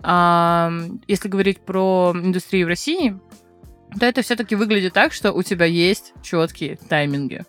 Если 0.00 1.28
говорить 1.28 1.58
про 1.58 2.12
индустрию 2.14 2.66
в 2.66 2.68
России, 2.68 3.18
то 3.98 4.06
это 4.06 4.22
все-таки 4.22 4.54
выглядит 4.54 4.92
так, 4.92 5.12
что 5.12 5.32
у 5.32 5.42
тебя 5.42 5.66
есть 5.66 6.12
четкие 6.22 6.76
тайминги. 6.76 7.44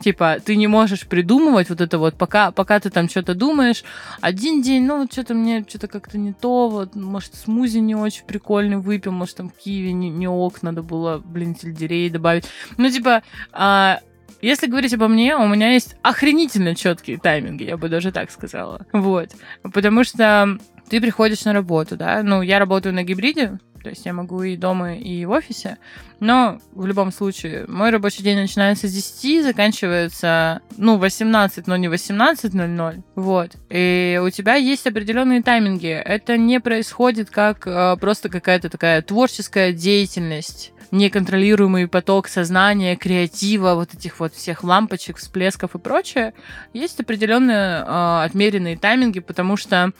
Типа, 0.00 0.38
ты 0.42 0.56
не 0.56 0.66
можешь 0.66 1.06
придумывать 1.06 1.68
вот 1.68 1.82
это 1.82 1.98
вот, 1.98 2.14
пока, 2.16 2.52
пока 2.52 2.80
ты 2.80 2.88
там 2.88 3.08
что-то 3.08 3.34
думаешь. 3.34 3.84
Один 4.22 4.62
день, 4.62 4.86
ну, 4.86 5.00
вот 5.00 5.12
что-то 5.12 5.34
мне 5.34 5.64
что-то 5.68 5.88
как-то 5.88 6.16
не 6.16 6.32
то, 6.32 6.70
вот, 6.70 6.94
может, 6.94 7.34
смузи 7.34 7.78
не 7.78 7.94
очень 7.94 8.24
прикольный 8.24 8.78
выпил, 8.78 9.12
может, 9.12 9.36
там 9.36 9.50
киви 9.50 9.90
не, 9.90 10.08
не 10.08 10.26
ок, 10.26 10.62
надо 10.62 10.82
было, 10.82 11.18
блин, 11.18 11.54
сельдерей 11.54 12.08
добавить. 12.08 12.46
Ну, 12.78 12.88
типа, 12.88 13.22
а, 13.52 14.00
если 14.40 14.68
говорить 14.68 14.94
обо 14.94 15.06
мне, 15.06 15.36
у 15.36 15.46
меня 15.46 15.72
есть 15.72 15.96
охренительно 16.02 16.74
четкие 16.74 17.18
тайминги, 17.18 17.64
я 17.64 17.76
бы 17.76 17.90
даже 17.90 18.10
так 18.10 18.30
сказала. 18.30 18.86
Вот. 18.94 19.28
Потому 19.62 20.04
что 20.04 20.58
ты 20.88 21.00
приходишь 21.02 21.44
на 21.44 21.52
работу, 21.52 21.98
да, 21.98 22.22
ну, 22.22 22.40
я 22.40 22.58
работаю 22.58 22.94
на 22.94 23.02
гибриде, 23.02 23.58
то 23.82 23.90
есть 23.90 24.06
я 24.06 24.12
могу 24.12 24.42
и 24.42 24.56
дома, 24.56 24.94
и 24.94 25.24
в 25.24 25.30
офисе. 25.30 25.78
Но 26.20 26.60
в 26.72 26.86
любом 26.86 27.12
случае, 27.12 27.64
мой 27.66 27.90
рабочий 27.90 28.22
день 28.22 28.38
начинается 28.38 28.88
с 28.88 28.92
10, 28.92 29.44
заканчивается, 29.44 30.60
ну, 30.76 30.98
18, 30.98 31.66
но 31.66 31.76
не 31.76 31.88
18.00. 31.88 33.02
Вот. 33.14 33.52
И 33.70 34.20
у 34.22 34.30
тебя 34.30 34.54
есть 34.56 34.86
определенные 34.86 35.42
тайминги. 35.42 35.88
Это 35.88 36.36
не 36.36 36.60
происходит 36.60 37.30
как 37.30 37.66
э, 37.66 37.96
просто 37.98 38.28
какая-то 38.28 38.68
такая 38.68 39.02
творческая 39.02 39.72
деятельность 39.72 40.72
неконтролируемый 40.90 41.88
поток 41.88 42.28
сознания, 42.28 42.96
креатива, 42.96 43.74
вот 43.74 43.94
этих 43.94 44.20
вот 44.20 44.34
всех 44.34 44.64
лампочек, 44.64 45.18
всплесков 45.18 45.74
и 45.74 45.78
прочее, 45.78 46.34
есть 46.72 47.00
определенные 47.00 47.84
э, 47.84 48.24
отмеренные 48.24 48.76
тайминги, 48.76 49.20
потому 49.20 49.56
что 49.56 49.92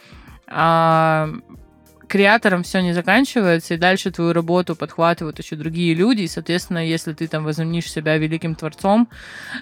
э, 0.46 1.34
креатором 2.10 2.64
все 2.64 2.80
не 2.80 2.92
заканчивается, 2.92 3.74
и 3.74 3.76
дальше 3.76 4.10
твою 4.10 4.32
работу 4.32 4.74
подхватывают 4.74 5.38
еще 5.38 5.54
другие 5.54 5.94
люди, 5.94 6.22
и, 6.22 6.28
соответственно, 6.28 6.84
если 6.84 7.12
ты 7.12 7.28
там 7.28 7.44
возомнишь 7.44 7.90
себя 7.90 8.18
великим 8.18 8.56
творцом 8.56 9.08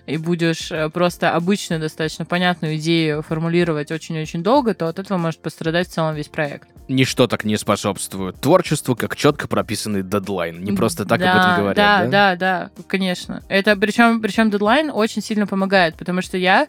и 0.06 0.16
будешь 0.16 0.72
э, 0.72 0.88
просто 0.88 1.34
обычную, 1.34 1.80
достаточно 1.80 2.24
понятную 2.24 2.76
идею 2.76 3.22
формулировать 3.22 3.92
очень-очень 3.92 4.42
долго, 4.42 4.72
то 4.74 4.88
от 4.88 4.98
этого 4.98 5.18
может 5.18 5.42
пострадать 5.42 5.88
в 5.88 5.92
целом 5.92 6.14
весь 6.14 6.28
проект. 6.28 6.68
Ничто 6.88 7.26
так 7.26 7.44
не 7.44 7.58
способствует 7.58 8.40
творчеству, 8.40 8.96
как 8.96 9.14
четко 9.14 9.46
прописанный 9.46 10.02
дедлайн. 10.02 10.64
Не 10.64 10.72
просто 10.72 11.04
так 11.04 11.20
да, 11.20 11.32
об 11.32 11.38
этом 11.38 11.56
говорят, 11.56 11.76
да? 11.76 12.04
Да, 12.06 12.36
да, 12.36 12.70
да, 12.74 12.82
конечно. 12.86 13.42
Это 13.48 13.76
причем, 13.76 14.22
причем 14.22 14.50
дедлайн 14.50 14.90
очень 14.90 15.20
сильно 15.20 15.46
помогает, 15.46 15.96
потому 15.96 16.22
что 16.22 16.38
я 16.38 16.66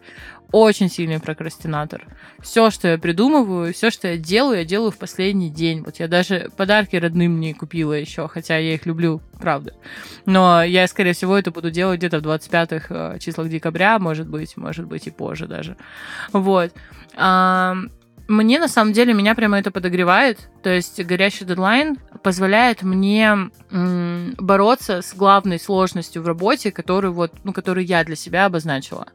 очень 0.52 0.90
сильный 0.90 1.20
прокрастинатор. 1.20 2.06
Все, 2.40 2.72
что 2.72 2.88
я 2.88 2.98
придумываю, 2.98 3.74
все, 3.74 3.92
что 3.92 4.08
я 4.08 4.18
делаю, 4.18 4.60
я 4.60 4.66
делаю 4.66 4.92
в 4.92 4.98
последний 4.98 5.50
день. 5.50 5.84
Вот 5.84 5.98
я 5.98 6.08
даже 6.08 6.50
подарки 6.58 6.96
родным 6.96 7.40
не 7.40 7.54
купила 7.54 7.94
еще, 7.94 8.28
хотя 8.28 8.58
я 8.58 8.74
их 8.74 8.86
люблю, 8.86 9.22
правда. 9.40 9.74
Но 10.26 10.64
я, 10.64 10.88
скорее 10.88 11.14
всего, 11.14 11.38
это 11.38 11.52
буду 11.52 11.72
делать 11.72 12.00
где-то 12.00 12.20
в 12.20 12.24
25-х 12.24 13.16
э, 13.16 13.20
числах 13.20 13.50
декабря, 13.50 14.00
может 14.00 14.28
быть, 14.28 14.58
может 14.58 14.86
быть 14.86 15.08
и 15.08 15.12
позже 15.12 15.48
даже. 15.48 15.78
Вот. 16.34 16.74
Мне, 18.30 18.60
на 18.60 18.68
самом 18.68 18.94
деле, 18.94 19.14
меня 19.14 19.34
прямо 19.34 19.58
это 19.58 19.72
подогревает. 19.72 20.50
То 20.62 20.70
есть 20.70 21.04
горящий 21.04 21.46
дедлайн 21.46 21.98
позволяет 22.22 22.84
мне 22.84 23.50
бороться 23.72 25.02
с 25.02 25.16
главной 25.16 25.60
сложностью 25.60 26.22
в 26.22 26.28
работе, 26.28 26.72
которую, 26.72 27.14
вот, 27.14 27.34
ну, 27.44 27.54
которую 27.54 27.86
я 27.86 28.04
для 28.04 28.16
себя 28.16 28.46
обозначила. 28.46 29.08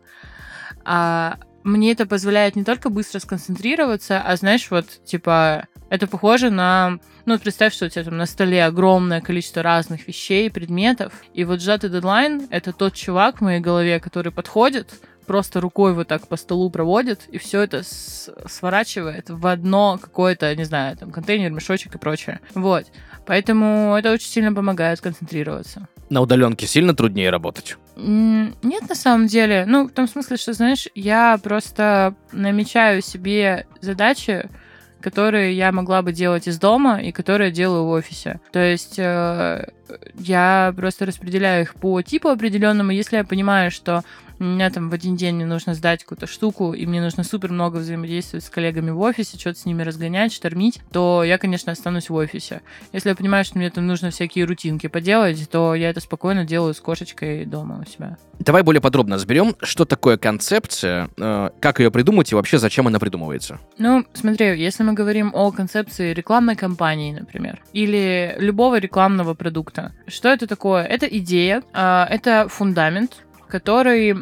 А 0.85 1.39
мне 1.63 1.93
это 1.93 2.07
позволяет 2.07 2.57
не 2.57 2.65
только 2.65 2.91
быстро 2.91 3.19
сконцентрироваться, 3.19 4.21
а 4.21 4.37
знаешь, 4.37 4.71
вот, 4.71 4.87
типа, 5.05 5.67
это 5.89 6.07
похоже 6.07 6.51
на... 6.51 6.99
Ну, 7.25 7.39
представь, 7.39 7.73
что 7.73 7.87
у 7.87 7.89
тебя 7.89 8.05
там 8.05 8.19
на 8.19 8.27
столе 8.27 8.65
огромное 8.65 9.23
количество 9.23 9.63
разных 9.63 10.07
вещей, 10.07 10.51
предметов, 10.51 11.13
и 11.33 11.45
вот 11.45 11.63
сжатый 11.63 11.89
дедлайн— 11.89 12.47
это 12.51 12.73
тот 12.75 12.95
чувак 12.95 13.39
в 13.39 13.41
моей 13.41 13.61
голове, 13.61 13.99
который 13.99 14.31
подходит, 14.31 14.93
просто 15.25 15.61
рукой 15.61 15.95
вот 15.95 16.09
так 16.09 16.29
по 16.29 16.37
столу 16.37 16.69
проводит, 16.69 17.27
и 17.29 17.39
все 17.39 17.63
это 17.63 17.83
сворачивает 17.83 19.31
в 19.31 19.47
одно 19.47 19.99
какое-то, 20.01 20.55
не 20.55 20.65
знаю, 20.65 20.99
там, 20.99 21.11
контейнер, 21.11 21.51
мешочек 21.51 21.95
и 21.95 21.99
прочее. 21.99 22.41
Вот. 22.55 22.87
Поэтому 23.27 23.95
это 23.97 24.13
очень 24.13 24.29
сильно 24.29 24.53
помогает 24.53 24.99
сконцентрироваться. 24.99 25.89
На 26.15 26.21
удаленке 26.21 26.69
сильно 26.69 26.95
труднее 26.95 27.31
работать? 27.31 27.77
Нет, 27.97 28.89
на 28.89 28.95
самом 28.95 29.27
деле. 29.27 29.65
Ну, 29.67 29.89
в 29.89 29.91
том 29.91 30.07
смысле, 30.07 30.37
что, 30.37 30.53
знаешь, 30.53 30.87
я 30.95 31.41
просто 31.43 32.15
намечаю 32.31 33.03
себе 33.03 33.67
задачи, 33.81 34.49
которые 35.01 35.57
я 35.57 35.73
могла 35.73 36.03
бы 36.03 36.13
делать 36.13 36.47
из 36.47 36.61
дома 36.61 37.03
и 37.03 37.11
которые 37.11 37.51
делаю 37.51 37.87
в 37.87 37.89
офисе. 37.89 38.39
То 38.53 38.61
есть 38.61 38.97
э, 38.97 39.67
я 40.17 40.73
просто 40.77 41.05
распределяю 41.05 41.63
их 41.63 41.75
по 41.75 42.01
типу 42.01 42.29
определенному. 42.29 42.93
Если 42.93 43.17
я 43.17 43.25
понимаю, 43.25 43.73
что 43.73 44.05
у 44.39 44.45
меня 44.45 44.71
там 44.71 44.91
в 44.91 44.95
один 44.95 45.17
день 45.17 45.37
мне 45.37 45.47
нужно 45.47 45.75
сдать 45.75 46.03
какую-то 46.03 46.27
штуку, 46.27 46.73
и 46.73 46.87
мне 46.87 47.01
нужно 47.01 47.25
супер 47.25 47.53
много 47.53 47.79
взаимодействовать 47.79 48.45
с 48.45 48.51
коллегами 48.51 48.91
в 48.91 49.01
офисе, 49.01 49.39
что-то 49.39 49.59
с 49.59 49.67
ними 49.67 49.83
разгонять, 49.83 50.33
штормить, 50.33 50.81
то 50.93 51.23
я, 51.25 51.39
конечно, 51.39 51.73
останусь 51.73 52.11
в 52.11 52.15
офисе. 52.15 52.63
Если 52.93 53.09
я 53.09 53.15
понимаю, 53.15 53.45
что 53.45 53.59
мне 53.59 53.71
там 53.71 53.87
нужно 53.87 54.11
всякие 54.11 54.45
рутинки 54.45 54.87
поделать, 54.87 55.49
то 55.51 55.75
я 55.75 55.91
это 55.91 56.01
спокойно 56.01 56.45
делаю 56.45 56.75
с 56.75 56.81
кошечкой 56.81 57.45
дома 57.45 57.83
у 57.87 57.91
себя. 57.91 58.17
Давай 58.39 58.63
более 58.63 58.81
подробно 58.81 59.15
разберем, 59.15 59.55
что 59.63 59.85
такое 59.85 60.17
концепция, 60.17 61.09
э, 61.17 61.51
как 61.61 61.79
ее 61.81 61.91
придумать 61.91 62.33
и 62.33 62.35
вообще 62.35 62.59
зачем 62.59 62.87
она 62.87 62.99
придумывается. 62.99 63.61
Ну, 63.79 64.05
смотри, 64.13 64.61
если 64.61 64.83
мы 64.83 64.93
говорим 64.93 65.31
о 65.35 65.53
концепции 65.53 66.13
рекламной 66.13 66.57
кампании, 66.57 67.13
например, 67.13 67.63
или 67.73 68.35
любого 68.39 68.79
рекламного 68.79 69.35
продукта, 69.35 69.93
что 70.07 70.29
это 70.29 70.47
такое? 70.47 70.83
Это 70.85 71.07
идея, 71.07 71.63
э, 71.73 72.07
это 72.11 72.49
фундамент, 72.49 73.25
который 73.55 74.17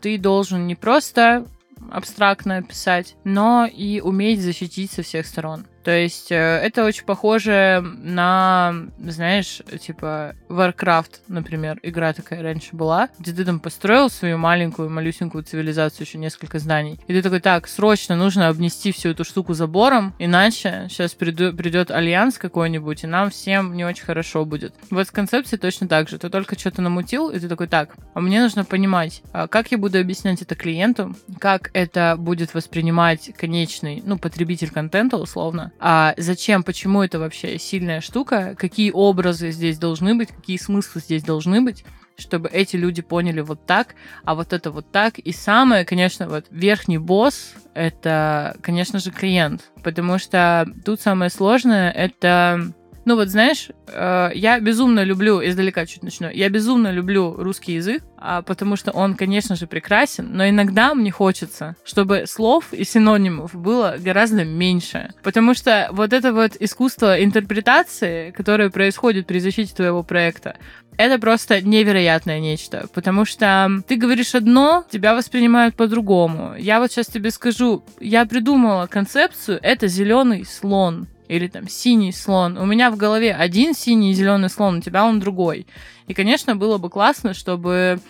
ты 0.00 0.18
должен 0.18 0.66
не 0.66 0.74
просто 0.74 1.46
абстрактно 1.92 2.56
описать, 2.56 3.14
но 3.22 3.64
и 3.64 4.00
уметь 4.00 4.40
защитить 4.40 4.90
со 4.90 5.04
всех 5.04 5.24
сторон. 5.24 5.66
То 5.84 5.90
есть 5.90 6.30
э, 6.30 6.36
это 6.36 6.84
очень 6.84 7.04
похоже 7.04 7.82
на, 7.82 8.74
знаешь, 8.98 9.62
типа 9.80 10.34
Warcraft, 10.48 11.20
например, 11.28 11.78
игра 11.82 12.12
такая 12.12 12.42
раньше 12.42 12.76
была, 12.76 13.08
где 13.18 13.32
ты 13.32 13.44
там 13.44 13.58
построил 13.58 14.08
свою 14.10 14.38
маленькую, 14.38 14.90
малюсенькую 14.90 15.44
цивилизацию, 15.44 16.06
еще 16.06 16.18
несколько 16.18 16.58
зданий. 16.58 17.00
И 17.08 17.12
ты 17.12 17.22
такой, 17.22 17.40
так, 17.40 17.66
срочно 17.66 18.16
нужно 18.16 18.48
обнести 18.48 18.92
всю 18.92 19.10
эту 19.10 19.24
штуку 19.24 19.54
забором, 19.54 20.14
иначе 20.18 20.86
сейчас 20.88 21.14
приду, 21.14 21.52
придет 21.52 21.90
альянс 21.90 22.38
какой-нибудь, 22.38 23.04
и 23.04 23.06
нам 23.06 23.30
всем 23.30 23.74
не 23.74 23.84
очень 23.84 24.04
хорошо 24.04 24.44
будет. 24.44 24.74
Вот 24.90 25.08
с 25.08 25.10
концепцией 25.10 25.58
точно 25.58 25.88
так 25.88 26.08
же. 26.08 26.18
Ты 26.18 26.28
только 26.28 26.58
что-то 26.58 26.82
намутил, 26.82 27.30
и 27.30 27.40
ты 27.40 27.48
такой, 27.48 27.66
так, 27.66 27.96
а 28.14 28.20
мне 28.20 28.40
нужно 28.40 28.64
понимать, 28.64 29.22
а 29.32 29.48
как 29.48 29.72
я 29.72 29.78
буду 29.78 29.98
объяснять 29.98 30.42
это 30.42 30.54
клиенту, 30.54 31.14
как 31.40 31.70
это 31.72 32.16
будет 32.18 32.54
воспринимать 32.54 33.32
конечный, 33.36 34.02
ну, 34.04 34.18
потребитель 34.18 34.70
контента, 34.70 35.16
условно, 35.16 35.71
а 35.78 36.14
зачем, 36.16 36.62
почему 36.62 37.02
это 37.02 37.18
вообще 37.18 37.58
сильная 37.58 38.00
штука, 38.00 38.54
какие 38.56 38.90
образы 38.90 39.50
здесь 39.50 39.78
должны 39.78 40.14
быть, 40.14 40.28
какие 40.28 40.56
смыслы 40.56 41.00
здесь 41.00 41.24
должны 41.24 41.60
быть, 41.60 41.84
чтобы 42.16 42.48
эти 42.48 42.76
люди 42.76 43.02
поняли 43.02 43.40
вот 43.40 43.66
так, 43.66 43.94
а 44.24 44.34
вот 44.34 44.52
это 44.52 44.70
вот 44.70 44.90
так. 44.90 45.18
И 45.18 45.32
самое, 45.32 45.84
конечно, 45.84 46.28
вот 46.28 46.46
верхний 46.50 46.98
босс— 46.98 47.54
это, 47.74 48.56
конечно 48.62 48.98
же, 48.98 49.10
клиент, 49.10 49.70
потому 49.82 50.18
что 50.18 50.66
тут 50.84 51.00
самое 51.00 51.30
сложное— 51.30 51.90
это 51.92 52.72
ну 53.04 53.16
вот 53.16 53.28
знаешь, 53.28 53.68
э, 53.88 54.30
я 54.34 54.60
безумно 54.60 55.02
люблю, 55.02 55.44
издалека 55.44 55.86
чуть 55.86 56.02
начну, 56.02 56.30
я 56.30 56.48
безумно 56.48 56.92
люблю 56.92 57.34
русский 57.36 57.74
язык, 57.74 58.02
а, 58.16 58.42
потому 58.42 58.76
что 58.76 58.92
он, 58.92 59.14
конечно 59.14 59.56
же, 59.56 59.66
прекрасен, 59.66 60.28
но 60.32 60.48
иногда 60.48 60.94
мне 60.94 61.10
хочется, 61.10 61.74
чтобы 61.84 62.24
слов 62.26 62.72
и 62.72 62.84
синонимов 62.84 63.54
было 63.54 63.96
гораздо 63.98 64.44
меньше. 64.44 65.12
Потому 65.22 65.54
что 65.54 65.88
вот 65.90 66.12
это 66.12 66.32
вот 66.32 66.52
искусство 66.60 67.22
интерпретации, 67.22 68.30
которое 68.30 68.70
происходит 68.70 69.26
при 69.26 69.40
защите 69.40 69.74
твоего 69.74 70.04
проекта, 70.04 70.56
это 70.96 71.18
просто 71.18 71.60
невероятное 71.62 72.38
нечто, 72.38 72.86
потому 72.94 73.24
что 73.24 73.82
ты 73.88 73.96
говоришь 73.96 74.34
одно, 74.34 74.84
тебя 74.90 75.14
воспринимают 75.14 75.74
по-другому. 75.74 76.54
Я 76.58 76.80
вот 76.80 76.92
сейчас 76.92 77.06
тебе 77.06 77.30
скажу, 77.30 77.84
я 77.98 78.24
придумала 78.26 78.86
концепцию, 78.86 79.58
это 79.62 79.88
зеленый 79.88 80.44
слон 80.44 81.08
или 81.28 81.46
там 81.46 81.68
синий 81.68 82.12
слон. 82.12 82.58
У 82.58 82.64
меня 82.64 82.90
в 82.90 82.96
голове 82.96 83.34
один 83.34 83.74
синий 83.74 84.10
и 84.10 84.14
зеленый 84.14 84.50
слон, 84.50 84.78
у 84.78 84.80
тебя 84.80 85.04
он 85.04 85.20
другой. 85.20 85.66
И, 86.06 86.14
конечно, 86.14 86.56
было 86.56 86.78
бы 86.78 86.90
классно, 86.90 87.34
чтобы 87.34 88.00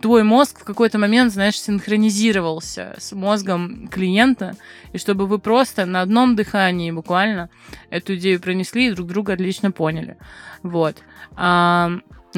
твой 0.00 0.22
мозг 0.24 0.60
в 0.60 0.64
какой-то 0.64 0.98
момент, 0.98 1.32
знаешь, 1.32 1.60
синхронизировался 1.60 2.94
с 2.98 3.12
мозгом 3.12 3.88
клиента, 3.88 4.56
и 4.92 4.98
чтобы 4.98 5.26
вы 5.26 5.38
просто 5.38 5.86
на 5.86 6.00
одном 6.02 6.34
дыхании 6.34 6.90
буквально 6.90 7.50
эту 7.90 8.16
идею 8.16 8.40
пронесли 8.40 8.88
и 8.88 8.92
друг 8.92 9.08
друга 9.08 9.34
отлично 9.34 9.70
поняли. 9.70 10.16
Вот. 10.62 10.96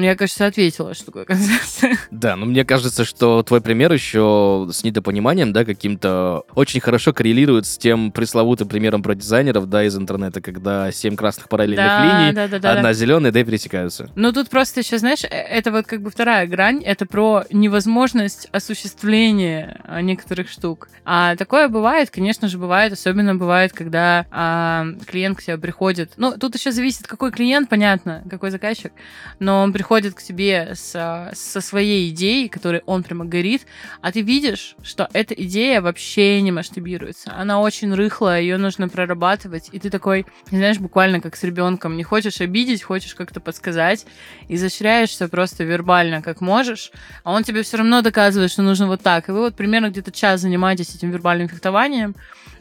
Я, 0.03 0.15
кажется, 0.15 0.45
ответила, 0.45 0.93
что 0.93 1.05
такое 1.07 1.25
концепция. 1.25 1.97
Да, 2.11 2.35
но 2.35 2.45
мне 2.45 2.63
кажется, 2.65 3.03
что 3.05 3.43
твой 3.43 3.61
пример 3.61 3.91
еще 3.91 4.67
с 4.71 4.83
недопониманием, 4.83 5.53
да, 5.53 5.65
каким-то 5.65 6.43
очень 6.55 6.79
хорошо 6.79 7.13
коррелирует 7.13 7.65
с 7.65 7.77
тем 7.77 8.11
пресловутым 8.11 8.67
примером 8.67 9.03
про 9.03 9.15
дизайнеров, 9.15 9.69
да, 9.69 9.83
из 9.83 9.97
интернета, 9.97 10.41
когда 10.41 10.91
семь 10.91 11.15
красных 11.15 11.49
параллельных 11.49 11.85
Да, 11.85 12.21
линий, 12.21 12.33
да, 12.33 12.47
да, 12.47 12.59
да, 12.59 12.71
одна 12.71 12.83
да. 12.83 12.93
зеленая, 12.93 13.31
да, 13.31 13.39
и 13.41 13.43
пересекаются. 13.43 14.09
Ну, 14.15 14.31
тут 14.31 14.49
просто 14.49 14.79
еще, 14.81 14.97
знаешь, 14.97 15.23
э, 15.23 15.27
это 15.27 15.71
вот 15.71 15.85
как 15.85 16.01
бы 16.01 16.09
вторая 16.09 16.47
грань, 16.47 16.81
это 16.83 17.05
про 17.05 17.43
невозможность 17.51 18.47
осуществления 18.51 19.81
а, 19.83 20.01
некоторых 20.01 20.49
штук. 20.49 20.89
А 21.05 21.35
такое 21.35 21.67
бывает, 21.67 22.09
конечно 22.09 22.47
же, 22.47 22.57
бывает, 22.57 22.93
особенно 22.93 23.35
бывает, 23.35 23.73
когда 23.73 24.25
а, 24.31 24.85
клиент 25.07 25.37
к 25.37 25.43
тебе 25.43 25.57
приходит. 25.57 26.13
Ну, 26.17 26.37
тут 26.37 26.55
еще 26.55 26.71
зависит, 26.71 27.07
какой 27.07 27.31
клиент, 27.31 27.69
понятно, 27.69 28.23
какой 28.29 28.51
заказчик, 28.51 28.91
но 29.39 29.61
он 29.61 29.73
приходит 29.73 29.84
к 30.15 30.21
тебе 30.21 30.71
с, 30.73 31.31
со 31.33 31.61
своей 31.61 32.09
идеей, 32.09 32.49
которой 32.49 32.81
он 32.85 33.03
прямо 33.03 33.23
горит, 33.23 33.65
а 34.01 34.11
ты 34.11 34.21
видишь, 34.21 34.75
что 34.81 35.07
эта 35.13 35.33
идея 35.33 35.81
вообще 35.81 36.41
не 36.41 36.51
масштабируется. 36.51 37.31
Она 37.35 37.61
очень 37.61 37.93
рыхлая, 37.93 38.41
ее 38.41 38.57
нужно 38.57 38.89
прорабатывать, 38.89 39.69
и 39.71 39.79
ты 39.79 39.89
такой, 39.89 40.25
знаешь, 40.49 40.79
буквально 40.79 41.21
как 41.21 41.35
с 41.35 41.43
ребенком, 41.43 41.97
не 41.97 42.03
хочешь 42.03 42.41
обидеть, 42.41 42.83
хочешь 42.83 43.15
как-то 43.15 43.39
подсказать, 43.39 44.05
изощряешься 44.49 45.27
просто 45.27 45.63
вербально, 45.63 46.21
как 46.21 46.41
можешь, 46.41 46.91
а 47.23 47.31
он 47.31 47.43
тебе 47.43 47.61
все 47.63 47.77
равно 47.77 48.01
доказывает, 48.01 48.51
что 48.51 48.63
нужно 48.63 48.87
вот 48.87 49.01
так. 49.01 49.29
И 49.29 49.31
вы 49.31 49.41
вот 49.41 49.55
примерно 49.55 49.89
где-то 49.89 50.11
час 50.11 50.41
занимаетесь 50.41 50.95
этим 50.95 51.11
вербальным 51.11 51.47
фехтованием, 51.47 52.15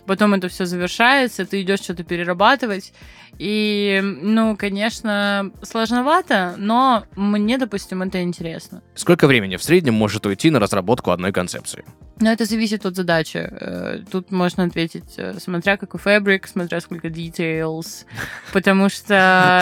потом 0.06 0.34
это 0.34 0.48
все 0.48 0.66
завершается, 0.66 1.44
ты 1.44 1.62
идешь 1.62 1.80
что-то 1.80 2.04
перерабатывать. 2.04 2.92
И, 3.38 4.00
ну, 4.02 4.56
конечно, 4.56 5.50
сложновато, 5.62 6.54
но 6.56 7.04
мне, 7.16 7.58
допустим, 7.58 8.02
это 8.02 8.22
интересно. 8.22 8.82
Сколько 8.94 9.26
времени 9.26 9.56
в 9.56 9.62
среднем 9.62 9.94
может 9.94 10.24
уйти 10.26 10.50
на 10.50 10.60
разработку 10.60 11.10
одной 11.10 11.32
концепции? 11.32 11.84
Но 12.20 12.30
это 12.30 12.44
зависит 12.44 12.86
от 12.86 12.94
задачи. 12.94 13.38
Э, 13.38 13.98
Тут 14.10 14.30
можно 14.30 14.62
ответить, 14.64 15.14
э, 15.16 15.34
смотря 15.40 15.76
какой 15.76 15.98
фабрик, 15.98 16.46
смотря 16.46 16.80
сколько 16.80 17.08
details, 17.08 18.04
потому 18.52 18.88
что... 18.88 19.14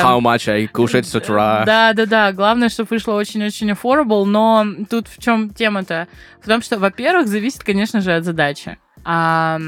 How 0.04 0.20
much 0.20 0.52
I 0.52 0.66
кушать 0.66 1.06
с 1.06 1.14
утра? 1.14 1.64
Да, 1.64 1.94
да, 1.94 2.04
да. 2.04 2.32
Главное, 2.32 2.68
чтобы 2.68 2.88
вышло 2.90 3.14
очень-очень 3.14 3.70
affordable, 3.70 4.26
но 4.26 4.66
тут 4.90 5.08
в 5.08 5.18
чем 5.18 5.48
тема-то? 5.48 6.08
В 6.42 6.46
том, 6.46 6.60
что, 6.60 6.78
во-первых, 6.78 7.26
зависит, 7.26 7.64
конечно 7.64 8.02
же, 8.02 8.14
от 8.14 8.24
задачи. 8.24 8.76
А 9.04 9.58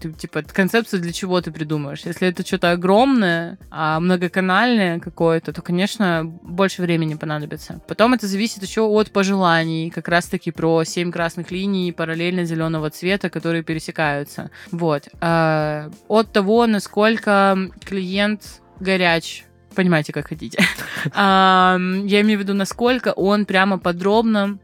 ты, 0.00 0.12
типа, 0.12 0.42
концепцию 0.42 1.00
для 1.00 1.12
чего 1.12 1.40
ты 1.40 1.50
придумаешь? 1.50 2.02
Если 2.04 2.28
это 2.28 2.44
что-то 2.46 2.72
огромное, 2.72 3.58
а 3.70 4.00
многоканальное 4.00 5.00
какое-то, 5.00 5.52
то, 5.52 5.62
конечно, 5.62 6.24
больше 6.24 6.82
времени 6.82 7.14
понадобится. 7.14 7.80
Потом 7.88 8.14
это 8.14 8.26
зависит 8.26 8.62
еще 8.62 8.82
от 8.82 9.10
пожеланий, 9.10 9.90
как 9.90 10.08
раз-таки 10.08 10.50
про 10.50 10.84
семь 10.84 11.10
красных 11.12 11.50
линий 11.50 11.92
параллельно 11.92 12.44
зеленого 12.44 12.90
цвета, 12.90 13.30
которые 13.30 13.62
пересекаются. 13.62 14.50
Вот. 14.70 15.08
А, 15.20 15.90
от 16.08 16.32
того, 16.32 16.66
насколько 16.66 17.56
клиент 17.84 18.60
горяч 18.80 19.44
понимаете, 19.74 20.12
как 20.12 20.28
хотите. 20.28 20.58
А, 21.14 21.76
Я 22.04 22.20
имею 22.20 22.38
в 22.38 22.42
виду, 22.42 22.54
насколько 22.54 23.08
он 23.08 23.44
прямо 23.44 23.78
подробно 23.78 24.58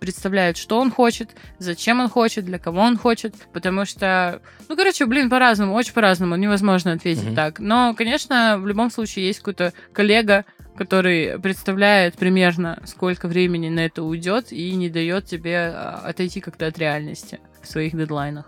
представляет, 0.00 0.56
что 0.56 0.78
он 0.78 0.90
хочет, 0.90 1.30
зачем 1.58 2.00
он 2.00 2.08
хочет, 2.08 2.44
для 2.44 2.58
кого 2.58 2.80
он 2.80 2.96
хочет, 2.96 3.34
потому 3.52 3.84
что, 3.84 4.40
ну, 4.68 4.76
короче, 4.76 5.06
блин, 5.06 5.30
по-разному, 5.30 5.74
очень 5.74 5.92
по-разному, 5.92 6.36
невозможно 6.36 6.92
ответить 6.92 7.26
Мгм. 7.26 7.34
так. 7.34 7.60
Но, 7.60 7.94
конечно, 7.96 8.58
в 8.58 8.66
любом 8.66 8.90
случае 8.90 9.26
есть 9.26 9.40
какой-то 9.40 9.72
коллега, 9.92 10.44
который 10.76 11.38
представляет 11.38 12.14
примерно, 12.16 12.80
сколько 12.86 13.28
времени 13.28 13.68
на 13.68 13.80
это 13.80 14.02
уйдет 14.02 14.52
и 14.52 14.72
не 14.74 14.88
дает 14.88 15.26
тебе 15.26 15.72
а, 15.74 16.02
отойти 16.04 16.40
как-то 16.40 16.66
от 16.66 16.78
реальности 16.78 17.38
в 17.62 17.66
своих 17.66 17.94
дедлайнах. 17.96 18.46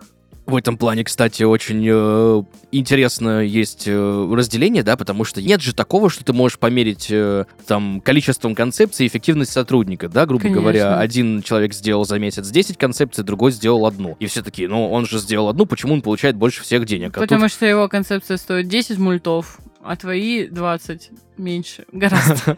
В 0.52 0.56
этом 0.56 0.76
плане, 0.76 1.02
кстати, 1.02 1.44
очень 1.44 1.82
э, 1.88 2.42
интересно 2.72 3.40
есть 3.40 3.84
э, 3.86 4.34
разделение, 4.34 4.82
да, 4.82 4.98
потому 4.98 5.24
что 5.24 5.40
нет 5.40 5.62
же 5.62 5.74
такого, 5.74 6.10
что 6.10 6.24
ты 6.24 6.34
можешь 6.34 6.58
померить 6.58 7.06
э, 7.08 7.46
там 7.66 8.02
количеством 8.02 8.54
концепций 8.54 9.06
эффективность 9.06 9.50
сотрудника, 9.50 10.10
да, 10.10 10.26
грубо 10.26 10.42
Конечно. 10.42 10.60
говоря, 10.60 10.98
один 10.98 11.40
человек 11.42 11.72
сделал 11.72 12.04
за 12.04 12.18
месяц 12.18 12.50
10 12.50 12.76
концепций, 12.76 13.24
другой 13.24 13.52
сделал 13.52 13.86
одну. 13.86 14.14
И 14.20 14.26
все 14.26 14.42
такие, 14.42 14.68
ну, 14.68 14.92
он 14.92 15.06
же 15.06 15.20
сделал 15.20 15.48
одну, 15.48 15.64
почему 15.64 15.94
он 15.94 16.02
получает 16.02 16.36
больше 16.36 16.62
всех 16.62 16.84
денег? 16.84 17.12
А 17.16 17.20
тут 17.20 17.30
Потому 17.30 17.48
что 17.48 17.64
его 17.64 17.88
концепция 17.88 18.36
стоит 18.36 18.68
10 18.68 18.98
мультов, 18.98 19.58
а 19.82 19.96
твои 19.96 20.46
20 20.46 21.10
меньше. 21.38 21.84
Гораздо. 21.92 22.56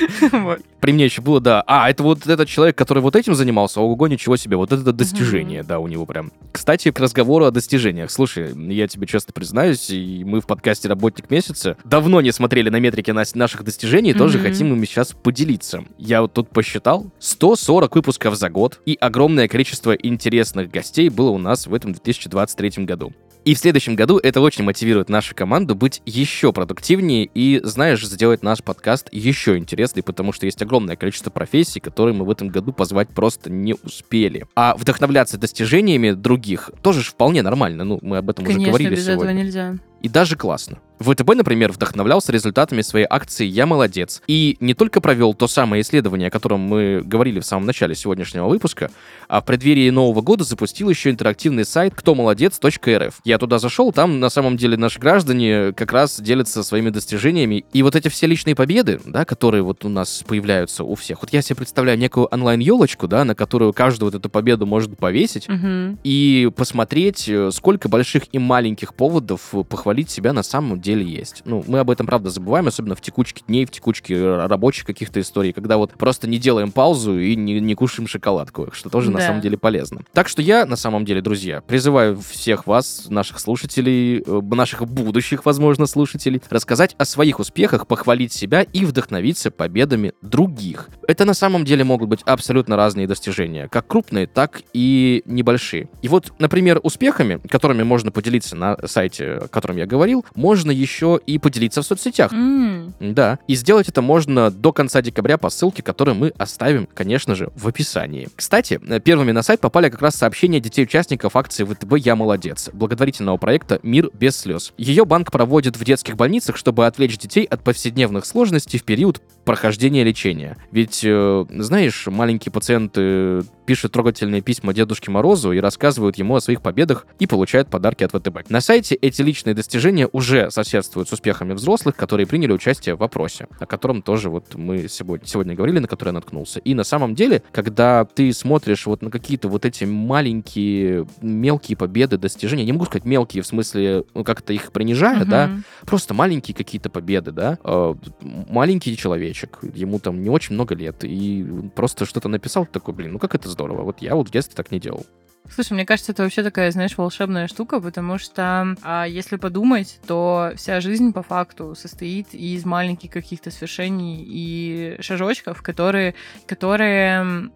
При 0.80 0.92
мне 0.92 1.04
еще 1.04 1.20
было, 1.20 1.40
да, 1.40 1.62
а, 1.66 1.90
это 1.90 2.02
вот 2.02 2.26
этот 2.26 2.48
человек, 2.48 2.76
который 2.76 3.02
вот 3.02 3.16
этим 3.16 3.34
занимался, 3.34 3.80
ого, 3.80 4.08
ничего 4.08 4.36
себе, 4.36 4.56
вот 4.56 4.72
это 4.72 4.92
достижение, 4.92 5.62
да, 5.62 5.78
у 5.78 5.88
него 5.88 6.06
прям. 6.06 6.32
Кстати, 6.52 6.90
к 6.90 7.00
разговору 7.00 7.44
о 7.44 7.50
достижениях. 7.50 8.10
Слушай, 8.10 8.54
я 8.72 8.88
тебе 8.88 9.06
честно 9.06 9.32
признаюсь, 9.32 9.90
и 9.90 10.22
мы 10.24 10.40
в 10.40 10.46
подкасте 10.46 10.88
«Работник 10.88 11.30
месяца» 11.30 11.76
давно 11.84 12.20
не 12.20 12.32
смотрели 12.32 12.70
на 12.70 12.80
метрики 12.80 13.10
наших 13.10 13.64
достижений, 13.64 14.14
тоже 14.14 14.38
хотим 14.38 14.72
ими 14.72 14.86
сейчас 14.86 15.12
поделиться. 15.12 15.84
Я 15.98 16.22
вот 16.22 16.32
тут 16.32 16.50
посчитал, 16.50 17.10
140 17.18 17.94
выпусков 17.96 18.36
за 18.36 18.48
год, 18.48 18.80
и 18.86 18.96
огромное 19.00 19.48
количество 19.48 19.92
интересных 19.92 20.70
гостей 20.70 21.08
было 21.08 21.30
у 21.30 21.38
нас 21.38 21.66
в 21.66 21.74
этом 21.74 21.92
2023 21.92 22.84
году. 22.84 23.12
И 23.44 23.54
в 23.54 23.58
следующем 23.58 23.96
году 23.96 24.18
это 24.18 24.40
очень 24.40 24.64
мотивирует 24.64 25.08
нашу 25.08 25.34
команду 25.34 25.74
быть 25.74 26.02
еще 26.04 26.52
продуктивнее 26.52 27.28
и, 27.32 27.60
знаешь, 27.64 28.04
сделать 28.06 28.42
наш 28.42 28.62
подкаст 28.62 29.08
еще 29.12 29.56
интересный, 29.56 30.02
потому 30.02 30.32
что 30.32 30.46
есть 30.46 30.60
огромное 30.60 30.96
количество 30.96 31.30
профессий, 31.30 31.80
которые 31.80 32.14
мы 32.14 32.24
в 32.24 32.30
этом 32.30 32.48
году 32.48 32.72
позвать 32.72 33.08
просто 33.08 33.50
не 33.50 33.74
успели. 33.82 34.46
А 34.54 34.74
вдохновляться 34.76 35.38
достижениями 35.38 36.10
других 36.12 36.70
тоже 36.82 37.02
вполне 37.02 37.42
нормально. 37.42 37.84
Ну, 37.84 37.98
мы 38.02 38.18
об 38.18 38.28
этом 38.28 38.44
уже 38.44 38.52
Конечно, 38.52 38.72
говорили 38.72 38.94
без 38.94 39.04
сегодня. 39.06 39.24
этого 39.24 39.38
нельзя. 39.38 39.76
И 40.02 40.08
даже 40.08 40.36
классно. 40.36 40.78
ВТБ, 41.00 41.34
например, 41.34 41.72
вдохновлялся 41.72 42.30
результатами 42.30 42.82
своей 42.82 43.06
акции 43.08 43.46
«Я 43.46 43.64
молодец» 43.64 44.20
и 44.26 44.58
не 44.60 44.74
только 44.74 45.00
провел 45.00 45.32
то 45.32 45.48
самое 45.48 45.80
исследование, 45.80 46.28
о 46.28 46.30
котором 46.30 46.60
мы 46.60 47.00
говорили 47.02 47.40
в 47.40 47.46
самом 47.46 47.64
начале 47.66 47.94
сегодняшнего 47.94 48.46
выпуска, 48.46 48.90
а 49.26 49.40
в 49.40 49.46
преддверии 49.46 49.88
Нового 49.88 50.20
года 50.20 50.44
запустил 50.44 50.90
еще 50.90 51.08
интерактивный 51.10 51.64
сайт 51.64 51.94
«Кто 51.96 52.14
молодец.рф». 52.14 53.20
Я 53.24 53.38
туда 53.38 53.58
зашел, 53.58 53.92
там 53.92 54.20
на 54.20 54.28
самом 54.28 54.58
деле 54.58 54.76
наши 54.76 55.00
граждане 55.00 55.72
как 55.72 55.90
раз 55.92 56.20
делятся 56.20 56.62
своими 56.62 56.90
достижениями. 56.90 57.64
И 57.72 57.82
вот 57.82 57.96
эти 57.96 58.08
все 58.08 58.26
личные 58.26 58.54
победы, 58.54 59.00
да, 59.06 59.24
которые 59.24 59.62
вот 59.62 59.86
у 59.86 59.88
нас 59.88 60.22
появляются 60.28 60.84
у 60.84 60.94
всех. 60.96 61.22
Вот 61.22 61.32
я 61.32 61.40
себе 61.40 61.56
представляю 61.56 61.98
некую 61.98 62.26
онлайн-елочку, 62.26 63.08
да, 63.08 63.24
на 63.24 63.34
которую 63.34 63.72
каждую 63.72 64.10
вот 64.10 64.18
эту 64.18 64.28
победу 64.28 64.66
может 64.66 64.98
повесить 64.98 65.48
Мгм. 65.48 65.98
и 66.04 66.50
посмотреть, 66.54 67.26
э, 67.26 67.50
сколько 67.52 67.88
больших 67.88 68.24
и 68.32 68.38
маленьких 68.38 68.92
поводов 68.92 69.54
похвалить 69.68 70.10
себя 70.10 70.34
на 70.34 70.42
самом 70.42 70.78
деле 70.80 70.89
есть. 70.98 71.42
Ну, 71.44 71.62
мы 71.66 71.78
об 71.78 71.90
этом, 71.90 72.06
правда, 72.06 72.30
забываем, 72.30 72.66
особенно 72.66 72.94
в 72.94 73.00
текучке 73.00 73.42
дней, 73.46 73.64
в 73.66 73.70
текучке 73.70 74.14
э, 74.14 74.46
рабочих 74.46 74.84
каких-то 74.86 75.20
историй, 75.20 75.52
когда 75.52 75.76
вот 75.76 75.92
просто 75.92 76.26
не 76.28 76.38
делаем 76.38 76.72
паузу 76.72 77.18
и 77.18 77.36
не, 77.36 77.60
не 77.60 77.74
кушаем 77.74 78.08
шоколадку, 78.08 78.68
что 78.72 78.90
тоже 78.90 79.10
на 79.10 79.18
Да. 79.18 79.26
самом 79.26 79.40
деле 79.40 79.56
полезно. 79.56 80.00
Так 80.12 80.28
что 80.28 80.42
я, 80.42 80.66
на 80.66 80.76
самом 80.76 81.04
деле, 81.04 81.20
друзья, 81.20 81.60
призываю 81.60 82.18
всех 82.20 82.66
вас, 82.66 83.06
наших 83.08 83.38
слушателей, 83.40 84.22
э, 84.26 84.40
наших 84.54 84.86
будущих, 84.88 85.44
возможно, 85.46 85.86
слушателей, 85.86 86.42
рассказать 86.50 86.94
о 86.98 87.04
своих 87.04 87.38
успехах, 87.38 87.86
похвалить 87.86 88.32
себя 88.32 88.62
и 88.62 88.84
вдохновиться 88.84 89.50
победами 89.50 90.12
других. 90.22 90.88
Это 91.06 91.24
на 91.24 91.34
самом 91.34 91.64
деле 91.64 91.84
могут 91.84 92.08
быть 92.08 92.20
абсолютно 92.24 92.76
разные 92.76 93.06
достижения, 93.06 93.68
как 93.68 93.86
крупные, 93.86 94.26
так 94.26 94.62
и 94.72 95.22
небольшие. 95.26 95.88
И 96.02 96.08
вот, 96.08 96.32
например, 96.38 96.80
успехами, 96.82 97.40
которыми 97.48 97.82
можно 97.82 98.10
поделиться 98.10 98.56
на 98.56 98.76
сайте, 98.86 99.32
о 99.34 99.48
котором 99.48 99.76
я 99.76 99.86
говорил, 99.86 100.24
можно 100.34 100.70
еще 100.80 101.20
и 101.26 101.38
поделиться 101.38 101.82
в 101.82 101.86
соцсетях. 101.86 102.32
М, 102.32 102.94
Да, 103.00 103.38
и 103.46 103.54
сделать 103.54 103.88
это 103.88 104.02
можно 104.02 104.50
до 104.50 104.72
конца 104.72 105.02
декабря 105.02 105.38
по 105.38 105.50
ссылке, 105.50 105.82
которую 105.82 106.14
мы 106.16 106.32
оставим, 106.38 106.88
конечно 106.92 107.34
же, 107.34 107.50
в 107.54 107.68
описании. 107.68 108.28
Кстати, 108.36 108.80
э, 108.86 109.00
первыми 109.00 109.32
на 109.32 109.42
сайт 109.42 109.60
попали 109.60 109.88
как 109.88 110.02
раз 110.02 110.14
сообщения 110.16 110.60
детей-участников 110.60 111.36
акции 111.36 111.64
ВТБ 111.64 111.96
«Я 111.98 112.16
молодец», 112.16 112.70
благотворительного 112.72 113.36
проекта 113.36 113.80
«Мир 113.82 114.10
без 114.12 114.36
слез». 114.36 114.72
Ее 114.76 115.04
банк 115.04 115.30
проводит 115.30 115.76
в 115.76 115.84
детских 115.84 116.16
больницах, 116.16 116.56
чтобы 116.56 116.86
отвлечь 116.86 117.18
детей 117.18 117.44
от 117.44 117.62
повседневных 117.62 118.24
сложностей 118.26 118.78
в 118.78 118.84
период 118.84 119.20
прохождения 119.44 120.04
лечения. 120.04 120.56
Ведь, 120.70 121.02
э, 121.04 121.44
знаешь, 121.50 122.06
маленькие 122.06 122.52
пациенты 122.52 123.42
пишут 123.70 123.92
трогательные 123.92 124.40
письма 124.40 124.74
Дедушке 124.74 125.12
Морозу 125.12 125.52
и 125.52 125.60
рассказывают 125.60 126.18
ему 126.18 126.34
о 126.34 126.40
своих 126.40 126.60
победах 126.60 127.06
и 127.20 127.28
получают 127.28 127.68
подарки 127.68 128.02
от 128.02 128.10
ВТБ. 128.10 128.50
На 128.50 128.60
сайте 128.60 128.96
эти 128.96 129.22
личные 129.22 129.54
достижения 129.54 130.08
уже 130.10 130.50
соседствуют 130.50 131.08
с 131.08 131.12
успехами 131.12 131.52
взрослых, 131.52 131.94
которые 131.94 132.26
приняли 132.26 132.52
участие 132.52 132.96
в 132.96 133.02
опросе, 133.04 133.46
о 133.60 133.66
котором 133.66 134.02
тоже 134.02 134.28
вот 134.28 134.56
мы 134.56 134.88
сегодня, 134.88 135.24
сегодня 135.24 135.54
говорили, 135.54 135.78
на 135.78 135.86
который 135.86 136.08
я 136.08 136.14
наткнулся. 136.14 136.58
И 136.58 136.74
на 136.74 136.82
самом 136.82 137.14
деле, 137.14 137.44
когда 137.52 138.04
ты 138.04 138.32
смотришь 138.32 138.86
вот 138.86 139.02
на 139.02 139.10
какие-то 139.12 139.48
вот 139.48 139.64
эти 139.64 139.84
маленькие, 139.84 141.06
мелкие 141.20 141.76
победы, 141.76 142.18
достижения, 142.18 142.64
не 142.64 142.72
могу 142.72 142.86
сказать 142.86 143.04
мелкие 143.04 143.44
в 143.44 143.46
смысле, 143.46 144.02
ну, 144.14 144.24
как-то 144.24 144.52
их 144.52 144.72
принижая, 144.72 145.24
да, 145.24 145.46
мгм. 145.46 145.64
просто 145.86 146.12
маленькие 146.12 146.56
какие-то 146.56 146.90
победы, 146.90 147.30
да, 147.30 147.56
Э, 147.62 147.94
маленький 148.20 148.96
человечек, 148.96 149.60
ему 149.62 150.00
там 150.00 150.22
не 150.22 150.28
очень 150.28 150.54
много 150.54 150.74
лет, 150.74 151.04
и 151.04 151.46
просто 151.76 152.04
что-то 152.04 152.28
написал, 152.28 152.66
такой, 152.66 152.94
блин, 152.94 153.12
ну 153.12 153.18
как 153.20 153.36
это 153.36 153.48
здорово, 153.60 153.82
вот 153.82 154.00
я 154.00 154.14
вот 154.14 154.28
в 154.28 154.30
детстве 154.30 154.56
так 154.56 154.70
не 154.70 154.80
делал. 154.80 155.04
Слушай, 155.48 155.72
мне 155.72 155.86
кажется, 155.86 156.12
это 156.12 156.22
вообще 156.22 156.42
такая, 156.42 156.70
знаешь, 156.70 156.96
волшебная 156.96 157.48
штука, 157.48 157.80
потому 157.80 158.18
что 158.18 158.76
а, 158.82 159.04
если 159.04 159.36
подумать, 159.36 159.98
то 160.06 160.52
вся 160.54 160.80
жизнь 160.80 161.12
по 161.12 161.22
факту 161.22 161.74
состоит 161.74 162.34
из 162.34 162.64
маленьких 162.64 163.10
каких-то 163.10 163.50
свершений 163.50 164.24
и 164.24 164.96
шажочков, 165.00 165.62
которые, 165.62 166.14
которые 166.46 167.50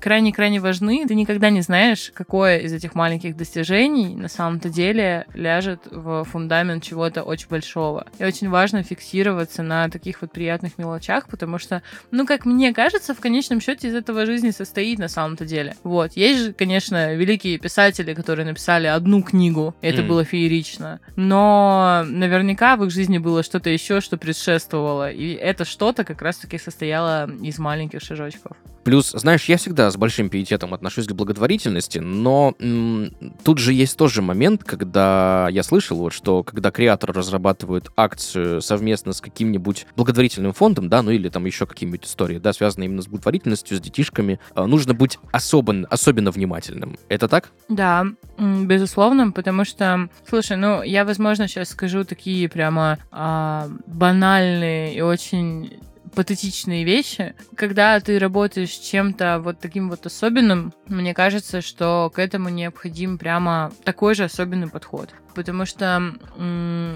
крайне-крайне 0.00 0.60
важны. 0.60 1.06
Ты 1.06 1.14
никогда 1.14 1.50
не 1.50 1.60
знаешь, 1.60 2.12
какое 2.14 2.58
из 2.58 2.72
этих 2.72 2.94
маленьких 2.94 3.36
достижений 3.36 4.14
на 4.14 4.28
самом-то 4.28 4.68
деле 4.68 5.26
ляжет 5.34 5.82
в 5.90 6.24
фундамент 6.24 6.82
чего-то 6.84 7.22
очень 7.22 7.48
большого. 7.48 8.06
И 8.18 8.24
очень 8.24 8.48
важно 8.48 8.82
фиксироваться 8.82 9.62
на 9.62 9.88
таких 9.88 10.22
вот 10.22 10.32
приятных 10.32 10.78
мелочах, 10.78 11.28
потому 11.28 11.58
что, 11.58 11.82
ну, 12.10 12.26
как 12.26 12.46
мне 12.46 12.72
кажется, 12.72 13.14
в 13.14 13.20
конечном 13.20 13.60
счете 13.60 13.88
из 13.88 13.94
этого 13.94 14.26
жизни 14.26 14.50
состоит 14.50 14.98
на 14.98 15.08
самом-то 15.08 15.44
деле. 15.44 15.76
Вот. 15.82 16.12
Есть 16.12 16.40
же, 16.40 16.52
конечно, 16.52 16.97
великие 17.14 17.58
писатели, 17.58 18.14
которые 18.14 18.46
написали 18.46 18.86
одну 18.86 19.22
книгу, 19.22 19.74
и 19.82 19.86
это 19.86 20.00
Мгм. 20.02 20.08
было 20.08 20.24
феерично. 20.24 21.00
Но 21.16 22.04
наверняка 22.06 22.76
в 22.76 22.84
их 22.84 22.90
жизни 22.90 23.18
было 23.18 23.42
что-то 23.42 23.70
еще, 23.70 24.00
что 24.00 24.16
предшествовало. 24.16 25.10
И 25.10 25.32
это 25.32 25.64
что-то 25.64 26.04
как 26.04 26.22
раз-таки 26.22 26.58
состояло 26.58 27.30
из 27.42 27.58
маленьких 27.58 28.00
шажочков. 28.02 28.56
Плюс, 28.84 29.10
знаешь, 29.10 29.44
я 29.44 29.58
всегда 29.58 29.90
с 29.90 29.98
большим 29.98 30.30
пиететом 30.30 30.72
отношусь 30.72 31.06
к 31.06 31.12
благотворительности, 31.12 31.98
но 31.98 32.54
м, 32.58 33.10
тут 33.44 33.58
же 33.58 33.74
есть 33.74 33.98
тоже 33.98 34.22
момент, 34.22 34.64
когда 34.64 35.48
я 35.50 35.62
слышал, 35.62 35.98
вот, 35.98 36.14
что 36.14 36.42
когда 36.42 36.70
креатор 36.70 37.12
разрабатывает 37.12 37.90
акцию 37.96 38.62
совместно 38.62 39.12
с 39.12 39.20
каким-нибудь 39.20 39.86
благотворительным 39.94 40.54
фондом, 40.54 40.88
да, 40.88 41.02
ну 41.02 41.10
или 41.10 41.28
там 41.28 41.44
еще 41.44 41.66
какие-нибудь 41.66 42.06
истории, 42.06 42.38
да, 42.38 42.54
связанные 42.54 42.86
именно 42.86 43.02
с 43.02 43.08
благотворительностью, 43.08 43.76
с 43.76 43.80
детишками, 43.80 44.40
а, 44.54 44.66
нужно 44.66 44.94
быть 44.94 45.18
особенно, 45.32 45.86
особенно 45.88 46.30
внимательным. 46.30 46.87
Это 47.08 47.28
так? 47.28 47.50
Да, 47.68 48.06
безусловно, 48.38 49.32
потому 49.32 49.64
что, 49.64 50.08
слушай, 50.28 50.56
ну, 50.56 50.82
я, 50.82 51.04
возможно, 51.04 51.48
сейчас 51.48 51.70
скажу 51.70 52.04
такие 52.04 52.48
прямо 52.48 52.98
а, 53.10 53.68
банальные 53.86 54.94
и 54.94 55.00
очень 55.00 55.78
патетичные 56.14 56.84
вещи. 56.84 57.34
Когда 57.54 58.00
ты 58.00 58.18
работаешь 58.18 58.70
чем-то 58.70 59.40
вот 59.40 59.60
таким 59.60 59.88
вот 59.88 60.04
особенным, 60.06 60.72
мне 60.86 61.14
кажется, 61.14 61.60
что 61.60 62.10
к 62.12 62.18
этому 62.18 62.48
необходим 62.48 63.18
прямо 63.18 63.70
такой 63.84 64.14
же 64.14 64.24
особенный 64.24 64.68
подход. 64.68 65.10
Потому 65.34 65.64
что 65.64 66.14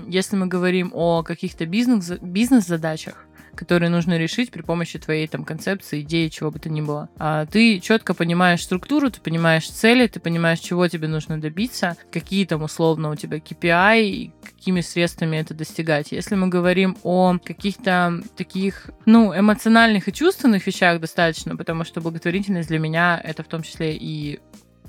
если 0.08 0.36
мы 0.36 0.46
говорим 0.46 0.90
о 0.92 1.22
каких-то 1.22 1.66
бизнес- 1.66 2.18
бизнес-задачах, 2.20 3.26
которые 3.54 3.90
нужно 3.90 4.18
решить 4.18 4.50
при 4.50 4.62
помощи 4.62 4.98
твоей 4.98 5.26
там 5.26 5.44
концепции, 5.44 6.00
идеи, 6.02 6.28
чего 6.28 6.50
бы 6.50 6.58
то 6.58 6.68
ни 6.68 6.80
было. 6.80 7.08
А 7.18 7.46
ты 7.46 7.80
четко 7.80 8.14
понимаешь 8.14 8.62
структуру, 8.62 9.10
ты 9.10 9.20
понимаешь 9.20 9.68
цели, 9.68 10.06
ты 10.06 10.20
понимаешь, 10.20 10.60
чего 10.60 10.88
тебе 10.88 11.08
нужно 11.08 11.40
добиться, 11.40 11.96
какие 12.10 12.44
там 12.46 12.62
условно 12.62 13.10
у 13.10 13.16
тебя 13.16 13.38
KPI, 13.38 14.02
и 14.02 14.32
какими 14.44 14.80
средствами 14.80 15.36
это 15.36 15.54
достигать. 15.54 16.12
Если 16.12 16.34
мы 16.34 16.48
говорим 16.48 16.96
о 17.02 17.38
каких-то 17.44 18.22
таких, 18.36 18.90
ну, 19.06 19.36
эмоциональных 19.36 20.08
и 20.08 20.12
чувственных 20.12 20.66
вещах 20.66 21.00
достаточно, 21.00 21.56
потому 21.56 21.84
что 21.84 22.00
благотворительность 22.00 22.68
для 22.68 22.78
меня 22.78 23.20
это 23.22 23.42
в 23.42 23.48
том 23.48 23.62
числе 23.62 23.96
и 23.96 24.40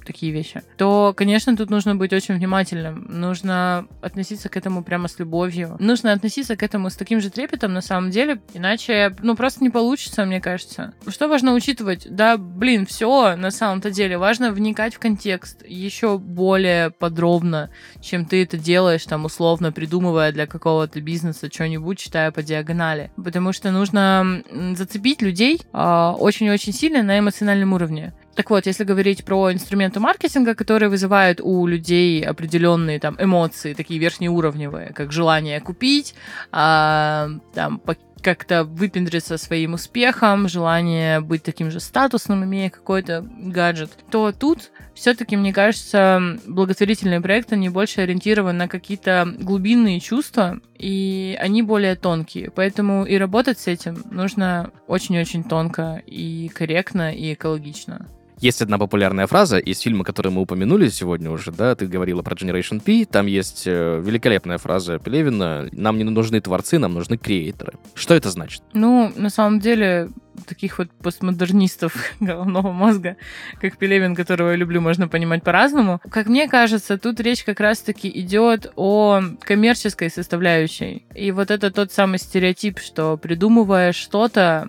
такие 0.06 0.32
вещи, 0.32 0.62
то, 0.78 1.14
конечно, 1.16 1.56
тут 1.56 1.70
нужно 1.70 1.96
быть 1.96 2.14
очень 2.14 2.36
внимательным. 2.36 3.06
Нужно 3.10 3.88
относиться 4.02 4.50
к 4.50 4.58
этому 4.58 4.84
прямо 4.84 5.08
с 5.08 5.20
любовью. 5.20 5.76
Нужно 5.80 6.12
относиться 6.12 6.56
к 6.56 6.64
этому 6.64 6.90
с 6.90 6.96
таким 6.96 7.22
же 7.22 7.30
трепетом, 7.30 7.74
на 7.74 7.82
самом 7.82 8.12
деле, 8.12 8.42
иначе, 8.54 9.16
ну, 9.22 9.36
просто 9.36 9.64
не 9.64 9.70
получится, 9.70 10.26
мне 10.26 10.42
кажется. 10.42 10.94
Что 11.08 11.28
важно 11.28 11.54
учитывать? 11.54 12.08
Да, 12.10 12.38
блин, 12.38 12.86
все 12.86 13.36
на 13.36 13.52
самом-то 13.52 13.92
деле. 13.92 14.18
Важно 14.18 14.52
вникать 14.52 14.96
в 14.96 15.00
контекст 15.00 15.64
еще 15.68 16.18
более 16.18 16.92
подробно, 16.92 17.70
чем 18.02 18.26
ты 18.26 18.44
это 18.44 18.58
делаешь, 18.58 19.06
там, 19.06 19.26
условно 19.26 19.72
придумывая 19.72 20.32
для 20.32 20.48
какого-то 20.48 21.02
бизнеса 21.02 21.50
что-нибудь, 21.52 22.00
читая 22.00 22.32
по 22.32 22.44
диагонали. 22.44 23.12
Потому 23.16 23.54
что 23.54 23.72
нужно 23.72 24.44
зацепить 24.76 25.22
людей 25.22 25.62
а, 25.72 26.16
очень-очень 26.18 26.74
сильно 26.74 27.04
на 27.04 27.20
эмоциональном 27.20 27.74
уровне. 27.74 28.14
Так 28.36 28.50
вот, 28.50 28.66
если 28.66 28.84
говорить 28.84 29.24
про 29.26 29.52
инструменты 29.52 30.00
маркетинга, 30.00 30.56
которые 30.56 30.90
вызывают 30.90 31.40
у 31.42 31.68
людей 31.68 32.24
определенные 32.24 33.00
там 33.00 33.16
эмоции, 33.20 33.74
такие 33.74 34.00
верхнеуровневые, 34.00 34.92
как 34.94 35.12
желание 35.12 35.62
купить, 35.62 36.16
а, 36.52 37.30
там 37.54 37.80
как-то 38.24 38.64
выпендриться 38.64 39.38
своим 39.38 39.74
успехом, 39.74 40.48
желание 40.48 41.20
быть 41.20 41.44
таким 41.44 41.70
же 41.70 41.80
статусным, 41.80 42.44
имея 42.46 42.70
какой-то 42.70 43.22
гаджет, 43.22 43.92
то 44.10 44.32
тут 44.32 44.72
все-таки, 44.96 45.36
мне 45.36 45.54
кажется, 45.54 46.40
благотворительные 46.48 47.22
проекты, 47.22 47.56
они 47.56 47.70
больше 47.70 48.02
ориентированы 48.02 48.58
на 48.58 48.68
какие-то 48.68 49.28
глубинные 49.40 50.00
чувства, 50.00 50.60
и 50.78 51.38
они 51.40 51.62
более 51.62 51.96
тонкие. 51.96 52.50
Поэтому 52.50 53.06
и 53.06 53.18
работать 53.18 53.60
с 53.60 53.68
этим 53.68 54.04
нужно 54.10 54.72
очень-очень 54.88 55.44
тонко 55.44 56.02
и 56.06 56.50
корректно, 56.50 57.14
и 57.14 57.34
экологично. 57.34 58.08
Есть 58.44 58.62
одна 58.62 58.78
популярная 58.78 59.26
фраза 59.26 59.58
из 59.58 59.80
фильма, 59.80 60.04
который 60.04 60.30
мы 60.30 60.42
упомянули 60.42 60.90
сегодня 60.90 61.32
уже, 61.32 61.54
да, 61.54 61.76
ты 61.76 61.88
говорила 61.88 62.24
про 62.24 62.36
Generation 62.36 62.82
P, 62.82 63.06
там 63.10 63.26
есть 63.26 63.64
э, 63.66 64.02
великолепная 64.06 64.58
фраза 64.58 65.00
Пелевина 65.00 65.70
«Нам 65.72 65.98
не 65.98 66.04
нужны 66.04 66.42
творцы, 66.42 66.78
нам 66.78 66.94
нужны 66.94 67.16
креаторы». 67.18 67.76
Что 67.96 68.16
это 68.16 68.30
значит? 68.32 68.62
Ну, 68.74 69.14
на 69.16 69.30
самом 69.30 69.62
деле, 69.62 70.10
таких 70.46 70.78
вот 70.78 70.92
постмодернистов 70.92 71.94
головного 72.20 72.74
мозга, 72.74 73.16
как 73.62 73.78
Пелевин, 73.78 74.14
которого 74.14 74.50
я 74.50 74.58
люблю, 74.58 74.82
можно 74.82 75.08
понимать 75.08 75.42
по-разному. 75.42 76.02
Как 76.10 76.28
мне 76.28 76.50
кажется, 76.50 76.98
тут 76.98 77.22
речь 77.22 77.46
как 77.46 77.62
раз-таки 77.62 78.10
идет 78.10 78.74
о 78.76 79.22
коммерческой 79.40 80.10
составляющей. 80.10 81.06
И 81.16 81.32
вот 81.32 81.50
это 81.50 81.72
тот 81.72 81.94
самый 81.94 82.20
стереотип, 82.20 82.80
что 82.80 83.16
придумывая 83.16 83.94
что-то, 83.94 84.68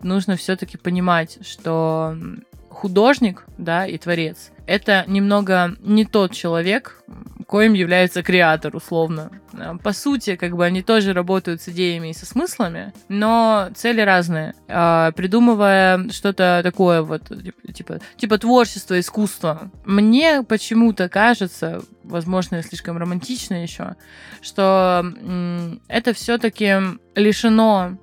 нужно 0.00 0.34
все-таки 0.34 0.76
понимать, 0.76 1.38
что 1.46 2.16
художник, 2.72 3.44
да, 3.58 3.86
и 3.86 3.98
творец, 3.98 4.50
это 4.66 5.04
немного 5.06 5.76
не 5.80 6.04
тот 6.04 6.32
человек, 6.32 7.02
коим 7.46 7.74
является 7.74 8.22
креатор, 8.22 8.74
условно. 8.74 9.30
По 9.82 9.92
сути, 9.92 10.36
как 10.36 10.56
бы 10.56 10.64
они 10.64 10.82
тоже 10.82 11.12
работают 11.12 11.60
с 11.60 11.68
идеями 11.68 12.08
и 12.08 12.14
со 12.14 12.24
смыслами, 12.24 12.94
но 13.08 13.68
цели 13.74 14.00
разные. 14.00 14.54
А, 14.68 15.12
придумывая 15.12 16.08
что-то 16.08 16.62
такое 16.62 17.02
вот, 17.02 17.30
типа, 17.74 18.00
типа 18.16 18.38
творчество, 18.38 18.98
искусство, 18.98 19.70
мне 19.84 20.42
почему-то 20.42 21.10
кажется, 21.10 21.82
возможно, 22.04 22.56
я 22.56 22.62
слишком 22.62 22.96
романтично 22.96 23.62
еще, 23.62 23.96
что 24.40 25.04
это 25.88 26.14
все-таки 26.14 26.76
лишено 27.14 27.98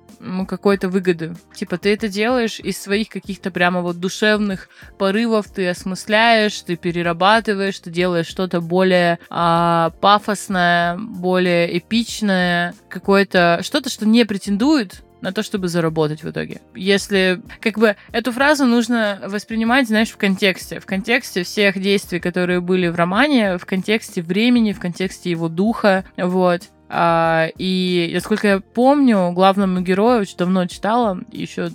какой-то 0.46 0.88
выгоды. 0.88 1.34
Типа, 1.54 1.78
ты 1.78 1.92
это 1.92 2.08
делаешь 2.08 2.60
из 2.60 2.80
своих 2.80 3.08
каких-то 3.08 3.50
прямо 3.50 3.80
вот 3.80 3.98
душевных 3.98 4.68
порывов, 4.98 5.46
ты 5.48 5.68
осмысляешь, 5.68 6.60
ты 6.60 6.76
перерабатываешь, 6.76 7.78
ты 7.78 7.90
делаешь 7.90 8.26
что-то 8.26 8.60
более 8.60 9.18
а, 9.28 9.90
пафосное, 10.00 10.96
более 10.98 11.78
эпичное, 11.78 12.74
какое-то 12.88 13.60
что-то, 13.62 13.90
что 13.90 14.06
не 14.06 14.24
претендует 14.24 15.02
на 15.20 15.32
то, 15.32 15.42
чтобы 15.42 15.68
заработать 15.68 16.22
в 16.22 16.30
итоге. 16.30 16.60
Если, 16.74 17.42
как 17.60 17.78
бы, 17.78 17.96
эту 18.12 18.32
фразу 18.32 18.64
нужно 18.64 19.20
воспринимать, 19.24 19.86
знаешь, 19.86 20.08
в 20.08 20.16
контексте. 20.16 20.80
В 20.80 20.86
контексте 20.86 21.42
всех 21.42 21.78
действий, 21.78 22.20
которые 22.20 22.60
были 22.60 22.88
в 22.88 22.94
романе, 22.94 23.58
в 23.58 23.66
контексте 23.66 24.22
времени, 24.22 24.72
в 24.72 24.80
контексте 24.80 25.30
его 25.30 25.48
духа, 25.48 26.04
вот. 26.16 26.62
А, 26.92 27.48
и, 27.56 28.10
насколько 28.12 28.48
я 28.48 28.60
помню, 28.60 29.30
главному 29.30 29.80
герою, 29.80 30.22
очень 30.22 30.36
давно 30.36 30.66
читала, 30.66 31.20
еще 31.30 31.70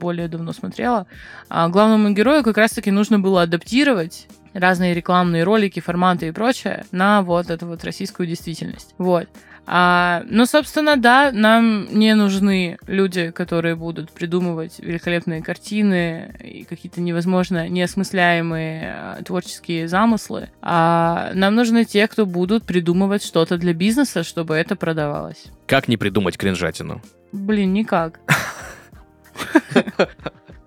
более 0.00 0.26
давно 0.26 0.54
смотрела, 0.54 1.06
а 1.50 1.68
главному 1.68 2.10
герою 2.10 2.42
как 2.42 2.56
раз-таки 2.56 2.90
нужно 2.90 3.18
было 3.18 3.42
адаптировать 3.42 4.26
разные 4.54 4.94
рекламные 4.94 5.44
ролики, 5.44 5.80
форматы 5.80 6.28
и 6.28 6.32
прочее 6.32 6.86
на 6.92 7.20
вот 7.20 7.50
эту 7.50 7.66
вот 7.66 7.84
российскую 7.84 8.26
действительность. 8.26 8.94
Вот. 8.96 9.28
А, 9.70 10.22
ну, 10.24 10.46
собственно, 10.46 10.96
да, 10.96 11.30
нам 11.30 11.88
не 11.92 12.14
нужны 12.14 12.78
люди, 12.86 13.30
которые 13.32 13.76
будут 13.76 14.10
придумывать 14.10 14.78
великолепные 14.78 15.42
картины 15.42 16.34
и 16.42 16.64
какие-то 16.64 17.02
невозможно 17.02 17.68
неосмысляемые 17.68 18.94
а, 18.96 19.22
творческие 19.22 19.86
замыслы. 19.86 20.48
А 20.62 21.32
нам 21.34 21.54
нужны 21.54 21.84
те, 21.84 22.08
кто 22.08 22.24
будут 22.24 22.64
придумывать 22.64 23.22
что-то 23.22 23.58
для 23.58 23.74
бизнеса, 23.74 24.24
чтобы 24.24 24.54
это 24.54 24.74
продавалось. 24.74 25.48
Как 25.66 25.86
не 25.86 25.98
придумать 25.98 26.38
кринжатину? 26.38 27.02
Блин, 27.32 27.74
никак. 27.74 28.20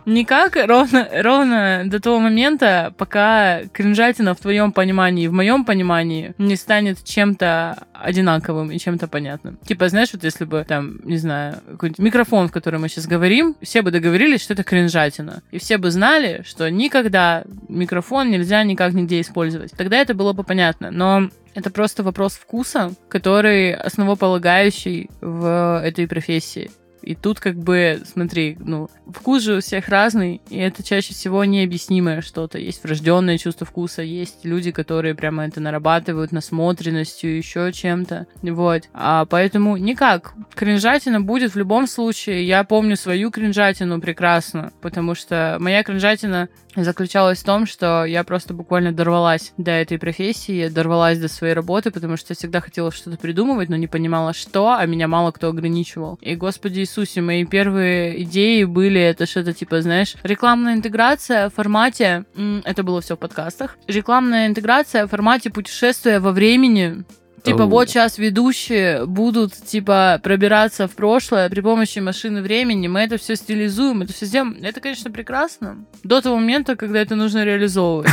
Никак, 0.05 0.55
ровно, 0.55 1.07
ровно 1.11 1.83
до 1.85 1.99
того 1.99 2.19
момента, 2.19 2.93
пока 2.97 3.61
кринжатина 3.73 4.33
в 4.33 4.39
твоем 4.39 4.71
понимании 4.71 5.25
и 5.25 5.27
в 5.27 5.33
моем 5.33 5.65
понимании 5.65 6.33
не 6.37 6.55
станет 6.55 7.03
чем-то 7.03 7.77
одинаковым 7.93 8.71
и 8.71 8.79
чем-то 8.79 9.07
понятным. 9.07 9.57
Типа, 9.65 9.89
знаешь, 9.89 10.09
вот 10.13 10.23
если 10.23 10.45
бы 10.45 10.65
там, 10.67 10.99
не 11.03 11.17
знаю, 11.17 11.59
какой-нибудь 11.71 11.99
микрофон, 11.99 12.47
в 12.47 12.51
который 12.51 12.79
мы 12.79 12.89
сейчас 12.89 13.05
говорим, 13.05 13.55
все 13.61 13.81
бы 13.81 13.91
договорились, 13.91 14.41
что 14.41 14.53
это 14.53 14.63
кринжатина. 14.63 15.41
И 15.51 15.59
все 15.59 15.77
бы 15.77 15.91
знали, 15.91 16.43
что 16.45 16.69
никогда 16.69 17.43
микрофон 17.69 18.31
нельзя 18.31 18.63
никак 18.63 18.93
нигде 18.93 19.21
использовать. 19.21 19.71
Тогда 19.71 19.97
это 19.97 20.13
было 20.13 20.33
бы 20.33 20.43
понятно. 20.43 20.91
Но 20.91 21.29
это 21.53 21.69
просто 21.69 22.03
вопрос 22.03 22.33
вкуса, 22.33 22.93
который 23.09 23.73
основополагающий 23.73 25.09
в 25.19 25.81
этой 25.83 26.07
профессии. 26.07 26.71
И 27.01 27.15
тут 27.15 27.39
как 27.39 27.55
бы, 27.55 28.01
смотри, 28.05 28.57
ну, 28.59 28.89
вкус 29.07 29.43
же 29.43 29.57
у 29.57 29.61
всех 29.61 29.89
разный, 29.89 30.41
и 30.49 30.57
это 30.57 30.83
чаще 30.83 31.13
всего 31.13 31.43
необъяснимое 31.45 32.21
что-то. 32.21 32.57
Есть 32.57 32.83
врожденное 32.83 33.37
чувство 33.37 33.65
вкуса, 33.65 34.01
есть 34.01 34.43
люди, 34.43 34.71
которые 34.71 35.15
прямо 35.15 35.45
это 35.45 35.59
нарабатывают 35.59 36.31
насмотренностью, 36.31 37.37
еще 37.37 37.71
чем-то. 37.73 38.27
Вот. 38.41 38.83
А 38.93 39.25
поэтому 39.25 39.77
никак. 39.77 40.33
Кринжатина 40.55 41.21
будет 41.21 41.53
в 41.53 41.57
любом 41.57 41.87
случае. 41.87 42.45
Я 42.47 42.63
помню 42.63 42.95
свою 42.95 43.31
кринжатину 43.31 43.99
прекрасно, 43.99 44.71
потому 44.81 45.15
что 45.15 45.57
моя 45.59 45.83
кринжатина 45.83 46.49
заключалась 46.75 47.39
в 47.39 47.45
том, 47.45 47.65
что 47.65 48.05
я 48.05 48.23
просто 48.23 48.53
буквально 48.53 48.91
дорвалась 48.91 49.53
до 49.57 49.71
этой 49.71 49.99
профессии, 49.99 50.69
дорвалась 50.69 51.19
до 51.19 51.27
своей 51.27 51.53
работы, 51.53 51.91
потому 51.91 52.17
что 52.17 52.31
я 52.31 52.35
всегда 52.35 52.61
хотела 52.61 52.91
что-то 52.91 53.17
придумывать, 53.17 53.69
но 53.69 53.75
не 53.75 53.87
понимала, 53.87 54.33
что, 54.33 54.73
а 54.73 54.85
меня 54.85 55.07
мало 55.07 55.31
кто 55.31 55.49
ограничивал. 55.49 56.17
И, 56.21 56.35
господи 56.35 56.83
Иисусе, 56.91 57.21
мои 57.21 57.45
первые 57.45 58.21
идеи 58.23 58.65
были, 58.65 58.99
это 58.99 59.25
что-то 59.25 59.53
типа, 59.53 59.81
знаешь, 59.81 60.15
рекламная 60.23 60.73
интеграция 60.73 61.49
в 61.49 61.53
формате, 61.53 62.25
это 62.65 62.83
было 62.83 62.99
все 62.99 63.15
в 63.15 63.19
подкастах, 63.19 63.77
рекламная 63.87 64.47
интеграция 64.47 65.07
в 65.07 65.09
формате 65.09 65.49
путешествия 65.49 66.19
во 66.19 66.31
времени, 66.31 67.05
Типа, 67.43 67.65
вот 67.65 67.89
сейчас 67.89 68.19
ведущие 68.19 69.07
будут, 69.07 69.53
типа, 69.53 70.19
пробираться 70.21 70.87
в 70.87 70.91
прошлое 70.91 71.49
при 71.49 71.61
помощи 71.61 71.97
машины 71.97 72.43
времени, 72.43 72.87
мы 72.87 72.99
это 72.99 73.17
все 73.17 73.35
стилизуем, 73.35 74.03
это 74.03 74.13
все 74.13 74.27
сделаем. 74.27 74.59
Это, 74.61 74.79
конечно, 74.79 75.09
прекрасно. 75.09 75.83
До 76.03 76.21
того 76.21 76.37
момента, 76.37 76.75
когда 76.75 76.99
это 76.99 77.15
нужно 77.15 77.43
реализовывать. 77.43 78.11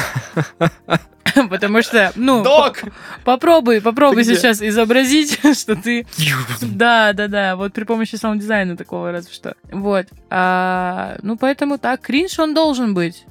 Потому 1.50 1.82
что, 1.82 2.12
ну, 2.16 2.42
Док! 2.42 2.78
попробуй, 3.24 3.80
попробуй 3.80 4.24
сейчас 4.24 4.62
изобразить, 4.62 5.38
что 5.58 5.76
ты... 5.76 6.06
Да, 6.60 7.12
да, 7.12 7.28
да, 7.28 7.56
вот 7.56 7.72
при 7.72 7.84
помощи 7.84 8.16
саунд-дизайна 8.16 8.76
такого 8.76 9.12
разве 9.12 9.32
что. 9.32 9.54
Вот. 9.70 10.06
А, 10.30 11.16
ну, 11.22 11.36
поэтому 11.36 11.78
так, 11.78 12.00
кринж 12.00 12.38
он 12.38 12.54
должен 12.54 12.94
быть. 12.94 13.24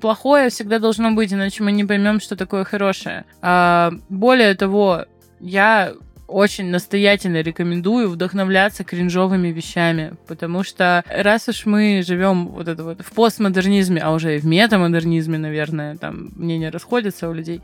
Плохое 0.00 0.50
всегда 0.50 0.78
должно 0.78 1.12
быть, 1.12 1.32
иначе 1.32 1.62
мы 1.62 1.72
не 1.72 1.84
поймем, 1.84 2.20
что 2.20 2.36
такое 2.36 2.64
хорошее. 2.64 3.24
А, 3.42 3.92
более 4.08 4.54
того, 4.54 5.04
я 5.40 5.92
очень 6.26 6.70
настоятельно 6.70 7.40
рекомендую 7.40 8.08
вдохновляться 8.08 8.84
кринжовыми 8.84 9.48
вещами, 9.48 10.14
потому 10.26 10.62
что 10.62 11.04
раз 11.08 11.48
уж 11.48 11.66
мы 11.66 12.02
живем 12.06 12.48
вот 12.48 12.68
это 12.68 12.82
вот 12.82 13.02
в 13.02 13.12
постмодернизме, 13.12 14.00
а 14.00 14.12
уже 14.12 14.36
и 14.36 14.38
в 14.38 14.46
метамодернизме, 14.46 15.38
наверное, 15.38 15.96
там 15.96 16.30
мнения 16.36 16.70
расходятся 16.70 17.28
у 17.28 17.32
людей, 17.32 17.62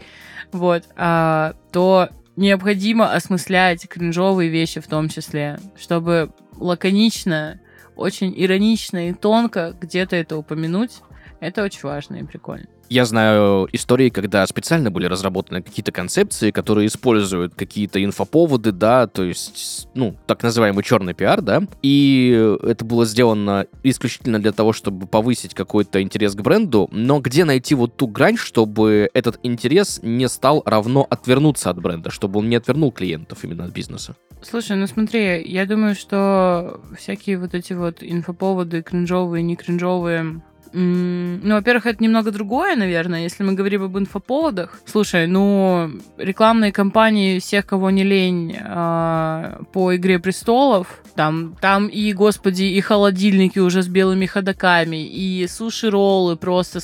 вот, 0.52 0.84
а, 0.96 1.54
то 1.72 2.10
необходимо 2.36 3.12
осмыслять 3.12 3.86
кринжовые 3.88 4.50
вещи 4.50 4.80
в 4.80 4.86
том 4.86 5.08
числе, 5.08 5.58
чтобы 5.78 6.32
лаконично, 6.56 7.60
очень 7.96 8.32
иронично 8.36 9.10
и 9.10 9.12
тонко 9.12 9.74
где-то 9.80 10.16
это 10.16 10.36
упомянуть. 10.36 11.00
Это 11.40 11.64
очень 11.64 11.80
важно 11.82 12.16
и 12.16 12.22
прикольно. 12.22 12.66
Я 12.90 13.04
знаю 13.04 13.68
истории, 13.72 14.10
когда 14.10 14.44
специально 14.48 14.90
были 14.90 15.06
разработаны 15.06 15.62
какие-то 15.62 15.92
концепции, 15.92 16.50
которые 16.50 16.88
используют 16.88 17.54
какие-то 17.54 18.02
инфоповоды, 18.04 18.72
да, 18.72 19.06
то 19.06 19.22
есть, 19.22 19.88
ну, 19.94 20.16
так 20.26 20.42
называемый 20.42 20.82
черный 20.82 21.14
пиар, 21.14 21.40
да, 21.40 21.62
и 21.82 22.56
это 22.62 22.84
было 22.84 23.06
сделано 23.06 23.66
исключительно 23.84 24.40
для 24.40 24.50
того, 24.50 24.72
чтобы 24.72 25.06
повысить 25.06 25.54
какой-то 25.54 26.02
интерес 26.02 26.34
к 26.34 26.40
бренду, 26.40 26.88
но 26.90 27.20
где 27.20 27.44
найти 27.44 27.76
вот 27.76 27.96
ту 27.96 28.08
грань, 28.08 28.36
чтобы 28.36 29.08
этот 29.14 29.38
интерес 29.44 30.00
не 30.02 30.28
стал 30.28 30.64
равно 30.66 31.06
отвернуться 31.08 31.70
от 31.70 31.80
бренда, 31.80 32.10
чтобы 32.10 32.40
он 32.40 32.48
не 32.48 32.56
отвернул 32.56 32.90
клиентов 32.90 33.44
именно 33.44 33.66
от 33.66 33.70
бизнеса? 33.70 34.16
Слушай, 34.42 34.76
ну 34.76 34.88
смотри, 34.88 35.44
я 35.46 35.64
думаю, 35.64 35.94
что 35.94 36.80
всякие 36.98 37.38
вот 37.38 37.54
эти 37.54 37.72
вот 37.72 37.98
инфоповоды, 38.00 38.82
кринжовые, 38.82 39.44
не 39.44 39.54
кринжовые, 39.54 40.42
ну, 40.72 41.54
во-первых, 41.54 41.86
это 41.86 42.02
немного 42.02 42.30
другое, 42.30 42.76
наверное, 42.76 43.22
если 43.22 43.42
мы 43.42 43.54
говорим 43.54 43.82
об 43.82 43.98
инфоповодах. 43.98 44.80
Слушай, 44.86 45.26
ну, 45.26 45.90
рекламные 46.16 46.72
кампании 46.72 47.38
всех, 47.38 47.66
кого 47.66 47.90
не 47.90 48.04
лень, 48.04 48.56
э, 48.58 49.62
по 49.72 49.96
«Игре 49.96 50.18
престолов», 50.18 51.02
там, 51.14 51.56
там 51.60 51.88
и, 51.88 52.12
господи, 52.12 52.64
и 52.64 52.80
холодильники 52.80 53.58
уже 53.58 53.82
с 53.82 53.88
белыми 53.88 54.26
ходаками, 54.26 55.04
и 55.04 55.46
суши-роллы 55.48 56.36
просто, 56.36 56.80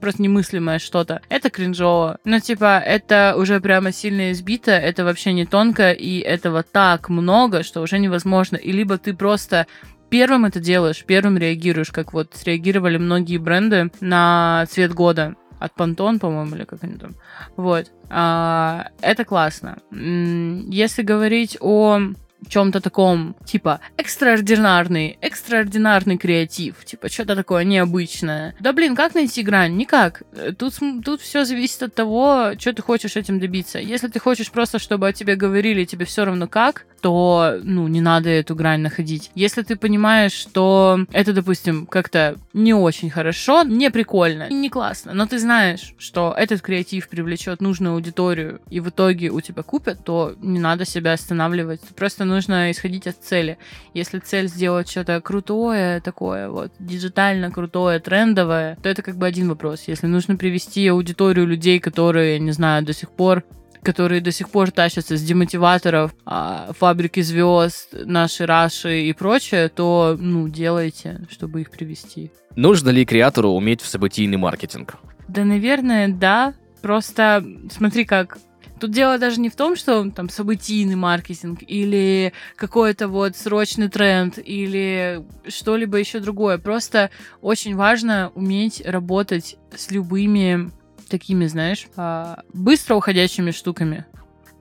просто 0.00 0.22
немыслимое 0.22 0.78
что-то. 0.78 1.20
Это 1.28 1.48
кринжово. 1.48 2.18
Ну, 2.24 2.40
типа, 2.40 2.78
это 2.84 3.34
уже 3.38 3.60
прямо 3.60 3.92
сильно 3.92 4.32
избито, 4.32 4.72
это 4.72 5.04
вообще 5.04 5.32
не 5.32 5.46
тонко, 5.46 5.92
и 5.92 6.18
этого 6.18 6.62
так 6.62 7.08
много, 7.08 7.62
что 7.62 7.80
уже 7.80 7.98
невозможно. 7.98 8.56
И 8.56 8.72
либо 8.72 8.98
ты 8.98 9.14
просто 9.14 9.66
первым 10.10 10.44
это 10.44 10.60
делаешь, 10.60 11.04
первым 11.06 11.38
реагируешь, 11.38 11.90
как 11.90 12.12
вот 12.12 12.34
среагировали 12.34 12.98
многие 12.98 13.38
бренды 13.38 13.90
на 14.00 14.66
цвет 14.70 14.92
года 14.92 15.36
от 15.58 15.74
Pantone, 15.76 16.18
по-моему, 16.18 16.56
или 16.56 16.64
как 16.64 16.84
они 16.84 16.96
там. 16.96 17.14
Вот. 17.56 17.90
А, 18.10 18.88
это 19.00 19.24
классно. 19.24 19.78
Если 19.90 21.02
говорить 21.02 21.56
о 21.60 22.00
чем-то 22.46 22.80
таком, 22.80 23.34
типа, 23.44 23.80
экстраординарный, 23.96 25.18
экстраординарный 25.20 26.16
креатив, 26.18 26.84
типа, 26.84 27.08
что-то 27.08 27.34
такое 27.34 27.64
необычное. 27.64 28.54
Да, 28.60 28.72
блин, 28.72 28.94
как 28.94 29.14
найти 29.14 29.42
грань? 29.42 29.76
Никак. 29.76 30.22
Тут, 30.56 30.74
тут 31.04 31.20
все 31.20 31.44
зависит 31.44 31.82
от 31.82 31.94
того, 31.94 32.52
что 32.58 32.72
ты 32.72 32.82
хочешь 32.82 33.16
этим 33.16 33.40
добиться. 33.40 33.78
Если 33.80 34.06
ты 34.06 34.20
хочешь 34.20 34.50
просто, 34.50 34.78
чтобы 34.78 35.08
о 35.08 35.12
тебе 35.12 35.34
говорили, 35.34 35.84
тебе 35.84 36.04
все 36.04 36.24
равно 36.24 36.46
как, 36.46 36.86
то, 37.00 37.58
ну, 37.62 37.88
не 37.88 38.00
надо 38.00 38.30
эту 38.30 38.54
грань 38.54 38.80
находить. 38.80 39.30
Если 39.34 39.62
ты 39.62 39.76
понимаешь, 39.76 40.32
что 40.32 41.00
это, 41.12 41.32
допустим, 41.32 41.86
как-то 41.86 42.36
не 42.52 42.74
очень 42.74 43.10
хорошо, 43.10 43.62
не 43.62 43.90
прикольно, 43.90 44.48
не 44.50 44.68
классно, 44.68 45.14
но 45.14 45.26
ты 45.26 45.38
знаешь, 45.38 45.94
что 45.98 46.34
этот 46.36 46.60
креатив 46.60 47.08
привлечет 47.08 47.60
нужную 47.60 47.94
аудиторию, 47.94 48.60
и 48.70 48.80
в 48.80 48.88
итоге 48.88 49.30
у 49.30 49.40
тебя 49.40 49.62
купят, 49.62 50.04
то 50.04 50.34
не 50.40 50.58
надо 50.58 50.84
себя 50.84 51.12
останавливать. 51.12 51.80
Просто 51.96 52.24
нужно 52.24 52.70
исходить 52.70 53.06
от 53.06 53.16
цели. 53.16 53.58
Если 53.94 54.18
цель 54.18 54.48
сделать 54.48 54.90
что-то 54.90 55.20
крутое, 55.20 56.00
такое 56.00 56.48
вот, 56.48 56.72
диджитально 56.78 57.50
крутое, 57.50 58.00
трендовое, 58.00 58.76
то 58.82 58.88
это 58.88 59.02
как 59.02 59.16
бы 59.16 59.26
один 59.26 59.48
вопрос. 59.48 59.84
Если 59.86 60.06
нужно 60.06 60.36
привести 60.36 60.86
аудиторию 60.88 61.46
людей, 61.46 61.80
которые, 61.80 62.38
не 62.38 62.52
знаю, 62.52 62.84
до 62.84 62.92
сих 62.92 63.10
пор 63.10 63.44
которые 63.82 64.20
до 64.20 64.32
сих 64.32 64.48
пор 64.50 64.70
тащатся 64.70 65.16
с 65.16 65.22
демотиваторов, 65.22 66.14
а, 66.24 66.72
фабрики 66.78 67.20
звезд, 67.20 67.88
наши 67.92 68.46
раши 68.46 69.02
и 69.02 69.12
прочее, 69.12 69.68
то, 69.68 70.16
ну, 70.18 70.48
делайте, 70.48 71.26
чтобы 71.30 71.60
их 71.60 71.70
привести. 71.70 72.30
Нужно 72.56 72.90
ли 72.90 73.04
креатору 73.04 73.50
уметь 73.50 73.80
в 73.80 73.86
событийный 73.86 74.36
маркетинг? 74.36 74.96
Да, 75.28 75.44
наверное, 75.44 76.08
да. 76.08 76.54
Просто 76.80 77.44
смотри, 77.70 78.04
как 78.04 78.38
Тут 78.78 78.92
дело 78.92 79.18
даже 79.18 79.40
не 79.40 79.48
в 79.48 79.56
том, 79.56 79.76
что 79.76 80.08
там 80.10 80.28
событийный 80.28 80.94
маркетинг 80.94 81.60
или 81.66 82.32
какой-то 82.56 83.08
вот 83.08 83.36
срочный 83.36 83.88
тренд 83.88 84.38
или 84.38 85.24
что-либо 85.48 85.98
еще 85.98 86.20
другое. 86.20 86.58
Просто 86.58 87.10
очень 87.40 87.74
важно 87.74 88.30
уметь 88.34 88.82
работать 88.84 89.56
с 89.74 89.90
любыми 89.90 90.70
такими, 91.08 91.46
знаешь, 91.46 91.86
а, 91.96 92.42
быстро 92.52 92.94
уходящими 92.94 93.50
штуками. 93.50 94.04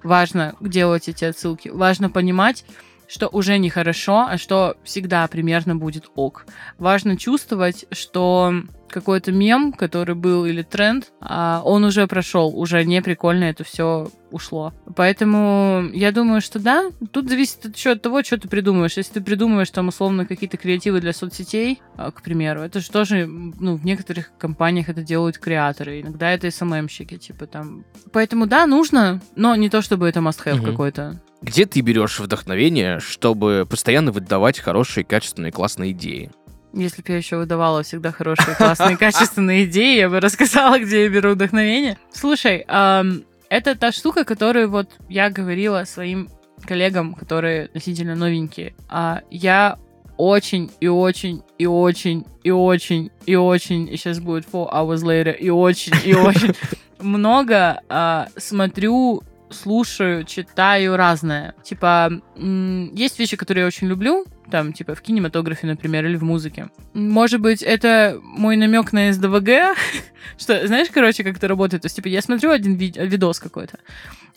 Важно 0.03 0.55
делать 0.61 1.09
эти 1.09 1.25
отсылки. 1.25 1.69
Важно 1.69 2.09
понимать, 2.09 2.65
что 3.07 3.27
уже 3.27 3.57
нехорошо, 3.57 4.27
а 4.29 4.37
что 4.37 4.77
всегда 4.83 5.27
примерно 5.27 5.75
будет 5.75 6.09
ок. 6.15 6.45
Важно 6.77 7.17
чувствовать, 7.17 7.85
что 7.91 8.53
какой-то 8.89 9.31
мем, 9.31 9.73
который 9.73 10.15
был, 10.15 10.45
или 10.45 10.61
тренд, 10.61 11.11
а, 11.21 11.61
он 11.63 11.83
уже 11.83 12.07
прошел, 12.07 12.57
уже 12.57 12.83
не 12.83 13.01
прикольно 13.01 13.45
это 13.45 13.63
все 13.63 14.09
ушло. 14.31 14.73
Поэтому 14.95 15.89
я 15.93 16.11
думаю, 16.11 16.41
что 16.41 16.59
да, 16.59 16.89
тут 17.11 17.29
зависит 17.29 17.75
еще 17.75 17.91
от 17.91 18.01
того, 18.01 18.23
что 18.23 18.37
ты 18.37 18.47
придумаешь. 18.49 18.97
Если 18.97 19.13
ты 19.13 19.21
придумаешь 19.21 19.69
там 19.69 19.87
условно 19.87 20.25
какие-то 20.25 20.57
креативы 20.57 20.99
для 20.99 21.13
соцсетей, 21.13 21.81
а, 21.95 22.11
к 22.11 22.21
примеру, 22.21 22.61
это 22.61 22.79
же 22.79 22.89
тоже, 22.91 23.25
ну, 23.25 23.75
в 23.75 23.85
некоторых 23.85 24.31
компаниях 24.37 24.89
это 24.89 25.01
делают 25.01 25.37
креаторы, 25.37 26.01
иногда 26.01 26.31
это 26.31 26.51
СММщики, 26.51 27.17
типа 27.17 27.47
там. 27.47 27.85
Поэтому 28.11 28.47
да, 28.47 28.65
нужно, 28.65 29.21
но 29.35 29.55
не 29.55 29.69
то 29.69 29.81
чтобы 29.81 30.07
это 30.09 30.19
must-have 30.19 30.55
Мгм. 30.57 30.65
какой-то. 30.65 31.21
Где 31.41 31.65
ты 31.65 31.81
берешь 31.81 32.19
вдохновение, 32.19 32.99
чтобы 32.99 33.67
постоянно 33.69 34.11
выдавать 34.11 34.59
хорошие, 34.59 35.03
качественные, 35.03 35.51
классные 35.51 35.91
идеи? 35.91 36.31
Если 36.73 37.01
бы 37.01 37.11
я 37.11 37.17
еще 37.17 37.37
выдавала 37.37 37.83
всегда 37.83 38.11
хорошие, 38.11 38.55
классные, 38.55 38.97
качественные 39.05 39.65
идеи, 39.65 39.97
я 39.97 40.09
бы 40.09 40.19
рассказала, 40.19 40.79
где 40.79 41.03
я 41.03 41.09
беру 41.09 41.31
вдохновение. 41.31 41.97
Слушай, 42.11 42.65
ам, 42.67 43.23
это 43.49 43.75
та 43.75 43.91
штука, 43.91 44.23
которую 44.25 44.69
вот 44.69 44.89
я 45.09 45.29
говорила 45.29 45.83
своим 45.85 46.29
коллегам, 46.65 47.13
которые 47.13 47.65
относительно 47.65 48.15
новенькие. 48.15 48.73
А 48.89 49.21
я 49.29 49.77
очень 50.17 50.71
и 50.79 50.87
очень 50.87 51.43
и 51.57 51.65
очень 51.65 52.25
и 52.43 52.51
очень 52.51 53.11
и 53.25 53.35
очень, 53.35 53.87
и 53.87 53.97
сейчас 53.97 54.19
будет 54.19 54.45
four 54.51 54.71
hours 54.71 55.03
later, 55.03 55.35
и 55.35 55.49
очень 55.49 55.93
и 56.03 56.15
очень 56.15 56.53
много 56.99 57.81
а, 57.89 58.27
смотрю 58.35 59.23
слушаю, 59.49 60.23
читаю 60.23 60.97
разное. 60.97 61.55
Типа, 61.63 62.11
есть 62.35 63.19
вещи, 63.19 63.37
которые 63.37 63.63
я 63.63 63.67
очень 63.67 63.87
люблю, 63.87 64.25
там, 64.51 64.73
типа, 64.73 64.95
в 64.95 65.01
кинематографе, 65.01 65.67
например, 65.67 66.05
или 66.05 66.15
в 66.15 66.23
музыке. 66.23 66.69
Может 66.93 67.41
быть, 67.41 67.61
это 67.61 68.19
мой 68.23 68.55
намек 68.55 68.93
на 68.93 69.11
СДВГ, 69.11 69.75
что, 70.37 70.67
знаешь, 70.67 70.87
короче, 70.93 71.23
как 71.23 71.37
это 71.37 71.47
работает? 71.47 71.83
То 71.83 71.87
есть, 71.87 71.95
типа, 71.95 72.07
я 72.07 72.21
смотрю 72.21 72.51
один 72.51 72.75
ви- 72.75 72.93
видос 72.95 73.39
какой-то, 73.39 73.79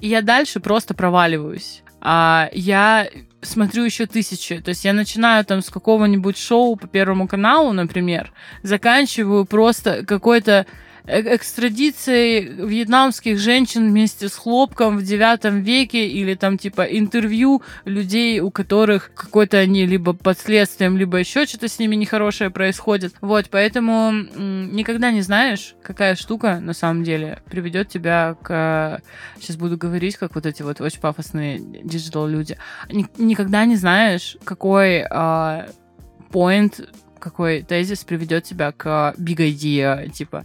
и 0.01 0.09
я 0.09 0.23
дальше 0.23 0.61
просто 0.61 0.95
проваливаюсь. 0.95 1.83
А 2.01 2.49
я 2.53 3.09
смотрю 3.43 3.85
еще 3.85 4.07
тысячи. 4.07 4.59
То 4.61 4.71
есть 4.71 4.85
я 4.85 4.93
начинаю 4.93 5.45
там 5.45 5.63
с 5.63 5.71
какого-нибудь 5.71 6.39
шоу 6.39 6.77
по 6.77 6.87
Первому 6.87 7.29
каналу, 7.29 7.73
например, 7.73 8.33
заканчиваю 8.63 9.45
просто 9.45 10.05
какой-то 10.07 10.67
экстрадицией 11.07 12.67
вьетнамских 12.67 13.39
женщин 13.39 13.89
вместе 13.91 14.29
с 14.29 14.35
хлопком 14.35 14.99
в 14.99 15.03
девятом 15.03 15.63
веке 15.63 16.07
или 16.07 16.35
там 16.35 16.59
типа 16.59 16.83
интервью 16.83 17.63
людей, 17.85 18.41
у 18.41 18.51
которых 18.51 19.13
какой-то 19.15 19.59
они 19.59 19.87
либо 19.87 20.13
под 20.13 20.39
следствием, 20.39 20.97
либо 20.97 21.19
еще 21.19 21.47
что-то 21.47 21.69
с 21.69 21.79
ними 21.79 21.97
нехорошее 21.97 22.51
происходит. 22.51 23.15
Вот, 23.21 23.47
поэтому 23.51 24.13
никогда 24.13 25.11
не 25.11 25.23
знаешь, 25.23 25.75
какая 25.83 26.15
штука 26.15 26.61
на 26.61 26.75
самом 26.75 27.05
деле 27.05 27.43
приведет 27.51 27.89
тебя 27.89 28.37
к... 28.43 29.01
Сейчас 29.39 29.57
буду 29.57 29.77
говорить, 29.77 30.17
как 30.17 30.35
вот 30.35 30.47
эти 30.47 30.63
вот 30.63 30.81
очень 30.81 31.01
пафосные 31.01 31.59
digital 31.59 32.27
люди. 32.27 32.57
Ни- 32.91 33.07
никогда 33.19 33.65
не 33.65 33.77
знаешь, 33.77 34.37
какой 34.45 35.05
а, 35.11 35.69
point 36.31 36.89
какой 37.21 37.63
тезис 37.63 38.05
приведет 38.05 38.45
тебя 38.45 38.73
к 38.73 39.15
big 39.19 39.37
idea, 39.37 40.09
типа, 40.11 40.45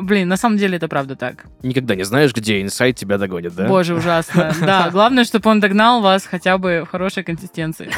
блин, 0.00 0.28
на 0.28 0.36
самом 0.36 0.58
деле 0.58 0.76
это 0.76 0.88
правда 0.88 1.16
так. 1.16 1.46
Никогда 1.62 1.94
не 1.94 2.04
знаешь, 2.04 2.34
где 2.34 2.60
инсайт 2.60 2.96
тебя 2.96 3.18
догонит, 3.18 3.54
да? 3.54 3.66
Боже, 3.66 3.94
ужасно. 3.94 4.52
Да, 4.60 4.90
главное, 4.90 5.24
чтобы 5.24 5.48
он 5.50 5.60
догнал 5.60 6.02
вас 6.02 6.26
хотя 6.26 6.58
бы 6.58 6.84
в 6.86 6.90
хорошей 6.90 7.22
консистенции. 7.22 7.90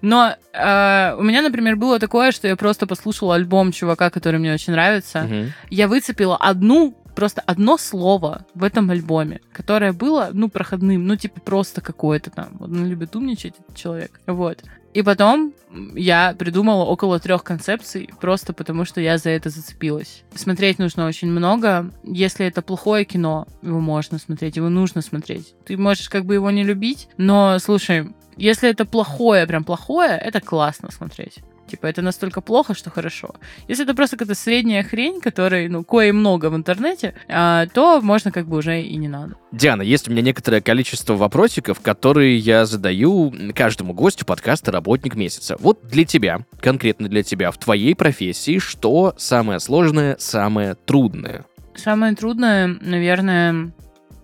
Но 0.00 0.34
э, 0.52 1.14
у 1.18 1.22
меня, 1.22 1.42
например, 1.42 1.76
было 1.76 1.98
такое, 1.98 2.32
что 2.32 2.48
я 2.48 2.56
просто 2.56 2.86
послушала 2.86 3.34
альбом 3.34 3.72
чувака, 3.72 4.10
который 4.10 4.38
мне 4.38 4.54
очень 4.54 4.72
нравится. 4.72 5.22
Мгм. 5.22 5.52
Я 5.70 5.88
выцепила 5.88 6.36
одну 6.36 6.96
просто 7.14 7.42
одно 7.46 7.78
слово 7.78 8.44
в 8.54 8.64
этом 8.64 8.90
альбоме, 8.90 9.40
которое 9.52 9.92
было, 9.92 10.30
ну, 10.32 10.48
проходным, 10.48 11.06
ну, 11.06 11.16
типа, 11.16 11.40
просто 11.40 11.80
какое-то 11.80 12.30
там. 12.30 12.56
Он 12.60 12.86
любит 12.86 13.16
умничать, 13.16 13.54
этот 13.58 13.76
человек. 13.76 14.20
Вот. 14.26 14.62
И 14.94 15.02
потом 15.02 15.52
я 15.96 16.34
придумала 16.38 16.84
около 16.84 17.18
трех 17.18 17.42
концепций, 17.42 18.08
просто 18.20 18.52
потому 18.52 18.84
что 18.84 19.00
я 19.00 19.18
за 19.18 19.30
это 19.30 19.50
зацепилась. 19.50 20.22
Смотреть 20.34 20.78
нужно 20.78 21.06
очень 21.06 21.28
много. 21.28 21.90
Если 22.04 22.46
это 22.46 22.62
плохое 22.62 23.04
кино, 23.04 23.48
его 23.60 23.80
можно 23.80 24.18
смотреть, 24.18 24.56
его 24.56 24.68
нужно 24.68 25.02
смотреть. 25.02 25.54
Ты 25.66 25.76
можешь 25.76 26.08
как 26.08 26.24
бы 26.24 26.34
его 26.34 26.50
не 26.52 26.62
любить, 26.62 27.08
но, 27.16 27.58
слушай, 27.58 28.14
если 28.36 28.70
это 28.70 28.84
плохое, 28.84 29.46
прям 29.48 29.64
плохое, 29.64 30.12
это 30.12 30.40
классно 30.40 30.92
смотреть. 30.92 31.40
Типа, 31.66 31.86
это 31.86 32.02
настолько 32.02 32.40
плохо, 32.40 32.74
что 32.74 32.90
хорошо. 32.90 33.34
Если 33.68 33.84
это 33.84 33.94
просто 33.94 34.16
какая-то 34.16 34.38
средняя 34.38 34.82
хрень, 34.82 35.20
которой, 35.20 35.68
ну, 35.68 35.84
кое 35.84 36.12
много 36.12 36.50
в 36.50 36.56
интернете, 36.56 37.14
а, 37.28 37.66
то 37.66 38.00
можно 38.02 38.30
как 38.32 38.46
бы 38.46 38.58
уже 38.58 38.82
и 38.82 38.96
не 38.96 39.08
надо. 39.08 39.36
Диана, 39.52 39.82
есть 39.82 40.08
у 40.08 40.10
меня 40.10 40.22
некоторое 40.22 40.60
количество 40.60 41.14
вопросиков, 41.14 41.80
которые 41.80 42.36
я 42.36 42.66
задаю 42.66 43.32
каждому 43.54 43.94
гостю 43.94 44.26
подкаста 44.26 44.72
«Работник 44.72 45.14
месяца». 45.14 45.56
Вот 45.58 45.86
для 45.86 46.04
тебя, 46.04 46.40
конкретно 46.60 47.08
для 47.08 47.22
тебя, 47.22 47.50
в 47.50 47.58
твоей 47.58 47.94
профессии, 47.94 48.58
что 48.58 49.14
самое 49.16 49.60
сложное, 49.60 50.16
самое 50.18 50.74
трудное? 50.74 51.44
Самое 51.76 52.14
трудное, 52.14 52.78
наверное, 52.80 53.72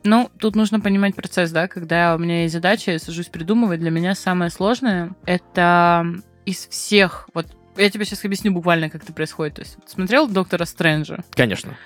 ну, 0.05 0.31
тут 0.38 0.57
нужно 0.57 0.81
понимать 0.81 1.14
процесс, 1.14 1.50
да, 1.50 1.68
когда 1.68 2.14
у 2.14 2.18
меня 2.18 2.42
есть 2.42 2.55
задача, 2.55 2.92
я 2.92 2.98
сажусь 2.98 3.26
придумывать, 3.26 3.81
для 3.81 3.90
меня 3.90 4.14
самое 4.14 4.50
сложное— 4.50 5.12
это 5.26 6.07
из 6.46 6.66
всех, 6.66 7.29
вот 7.35 7.46
я 7.76 7.90
тебе 7.90 8.05
сейчас 8.05 8.24
объясню 8.24 8.53
буквально, 8.53 8.90
как 8.90 9.03
это 9.03 9.12
происходит. 9.12 9.55
То 9.55 9.62
есть, 9.62 9.76
смотрел 9.87 10.29
«Доктора 10.29 10.64
Стрэнджа»? 10.64 11.24
Конечно. 11.31 11.76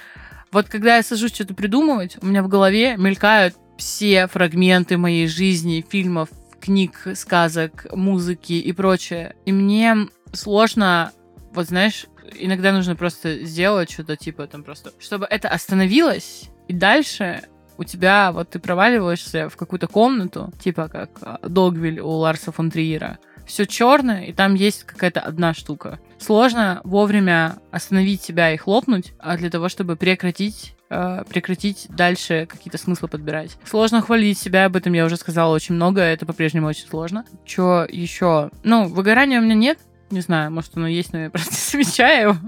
Вот 0.50 0.68
когда 0.68 0.96
я 0.96 1.02
сажусь 1.02 1.34
что-то 1.34 1.54
придумывать, 1.54 2.16
у 2.22 2.26
меня 2.26 2.42
в 2.42 2.48
голове 2.48 2.96
мелькают 2.96 3.54
все 3.76 4.28
фрагменты 4.28 4.96
моей 4.96 5.26
жизни, 5.26 5.84
фильмов, 5.88 6.28
книг, 6.60 7.08
сказок, 7.14 7.86
музыки 7.92 8.54
и 8.54 8.72
прочее. 8.72 9.36
И 9.44 9.52
мне 9.52 10.08
сложно, 10.32 11.12
вот 11.52 11.66
знаешь, 11.66 12.06
иногда 12.38 12.72
нужно 12.72 12.96
просто 12.96 13.44
сделать 13.44 13.90
что-то 13.90 14.16
типа 14.16 14.46
там 14.46 14.62
просто, 14.62 14.92
чтобы 14.98 15.26
это 15.28 15.48
остановилось, 15.48 16.50
и 16.68 16.72
дальше 16.72 17.42
у 17.76 17.84
тебя 17.84 18.32
вот 18.32 18.50
ты 18.50 18.58
проваливаешься 18.58 19.48
в 19.48 19.56
какую-то 19.56 19.88
комнату, 19.88 20.52
типа 20.62 20.88
как 20.88 21.10
а, 21.20 21.38
Догвиль 21.46 22.00
у 22.00 22.08
Ларса 22.08 22.52
фон 22.52 22.70
Триера, 22.70 23.18
все 23.46 23.66
черное, 23.66 24.24
и 24.24 24.32
там 24.32 24.54
есть 24.54 24.84
какая-то 24.84 25.20
одна 25.20 25.54
штука. 25.54 25.98
Сложно 26.18 26.80
вовремя 26.84 27.56
остановить 27.70 28.22
себя 28.22 28.52
и 28.52 28.56
хлопнуть, 28.56 29.12
а 29.18 29.36
для 29.36 29.50
того, 29.50 29.68
чтобы 29.68 29.96
прекратить 29.96 30.74
э, 30.90 31.24
прекратить 31.28 31.86
дальше 31.88 32.46
какие-то 32.50 32.78
смыслы 32.78 33.08
подбирать. 33.08 33.56
Сложно 33.64 34.00
хвалить 34.00 34.38
себя, 34.38 34.66
об 34.66 34.76
этом 34.76 34.92
я 34.92 35.04
уже 35.04 35.16
сказала 35.16 35.54
очень 35.54 35.74
много, 35.74 36.00
это 36.00 36.26
по-прежнему 36.26 36.66
очень 36.68 36.88
сложно. 36.88 37.24
Что 37.44 37.86
еще? 37.88 38.50
Ну, 38.62 38.88
выгорания 38.88 39.40
у 39.40 39.42
меня 39.42 39.54
нет, 39.54 39.78
не 40.10 40.20
знаю, 40.20 40.50
может 40.50 40.76
оно 40.76 40.86
есть, 40.86 41.12
но 41.12 41.20
я 41.20 41.30
просто 41.30 41.54
замечаю. 41.54 42.38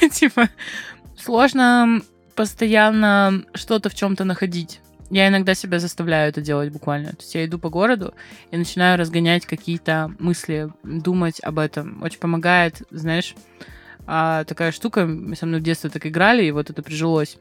Типа, 0.12 0.48
сложно 1.16 2.00
постоянно 2.34 3.42
что-то 3.54 3.88
в 3.90 3.94
чем-то 3.94 4.24
находить. 4.24 4.80
Я 5.10 5.28
иногда 5.28 5.54
себя 5.54 5.78
заставляю 5.78 6.28
это 6.28 6.40
делать 6.40 6.70
буквально. 6.70 7.10
То 7.10 7.20
есть 7.20 7.34
я 7.34 7.44
иду 7.44 7.58
по 7.58 7.70
городу 7.70 8.14
и 8.50 8.56
начинаю 8.56 8.98
разгонять 8.98 9.46
какие-то 9.46 10.12
мысли, 10.18 10.70
думать 10.82 11.40
об 11.42 11.58
этом. 11.58 12.02
Очень 12.02 12.18
помогает, 12.18 12.82
знаешь, 12.90 13.34
а, 14.06 14.44
такая 14.44 14.72
штука. 14.72 15.06
Мы 15.06 15.36
со 15.36 15.46
мной 15.46 15.60
в 15.60 15.62
детстве 15.62 15.90
так 15.90 16.06
играли, 16.06 16.44
и 16.44 16.50
вот 16.50 16.70
это 16.70 16.82
прижилось. 16.82 17.38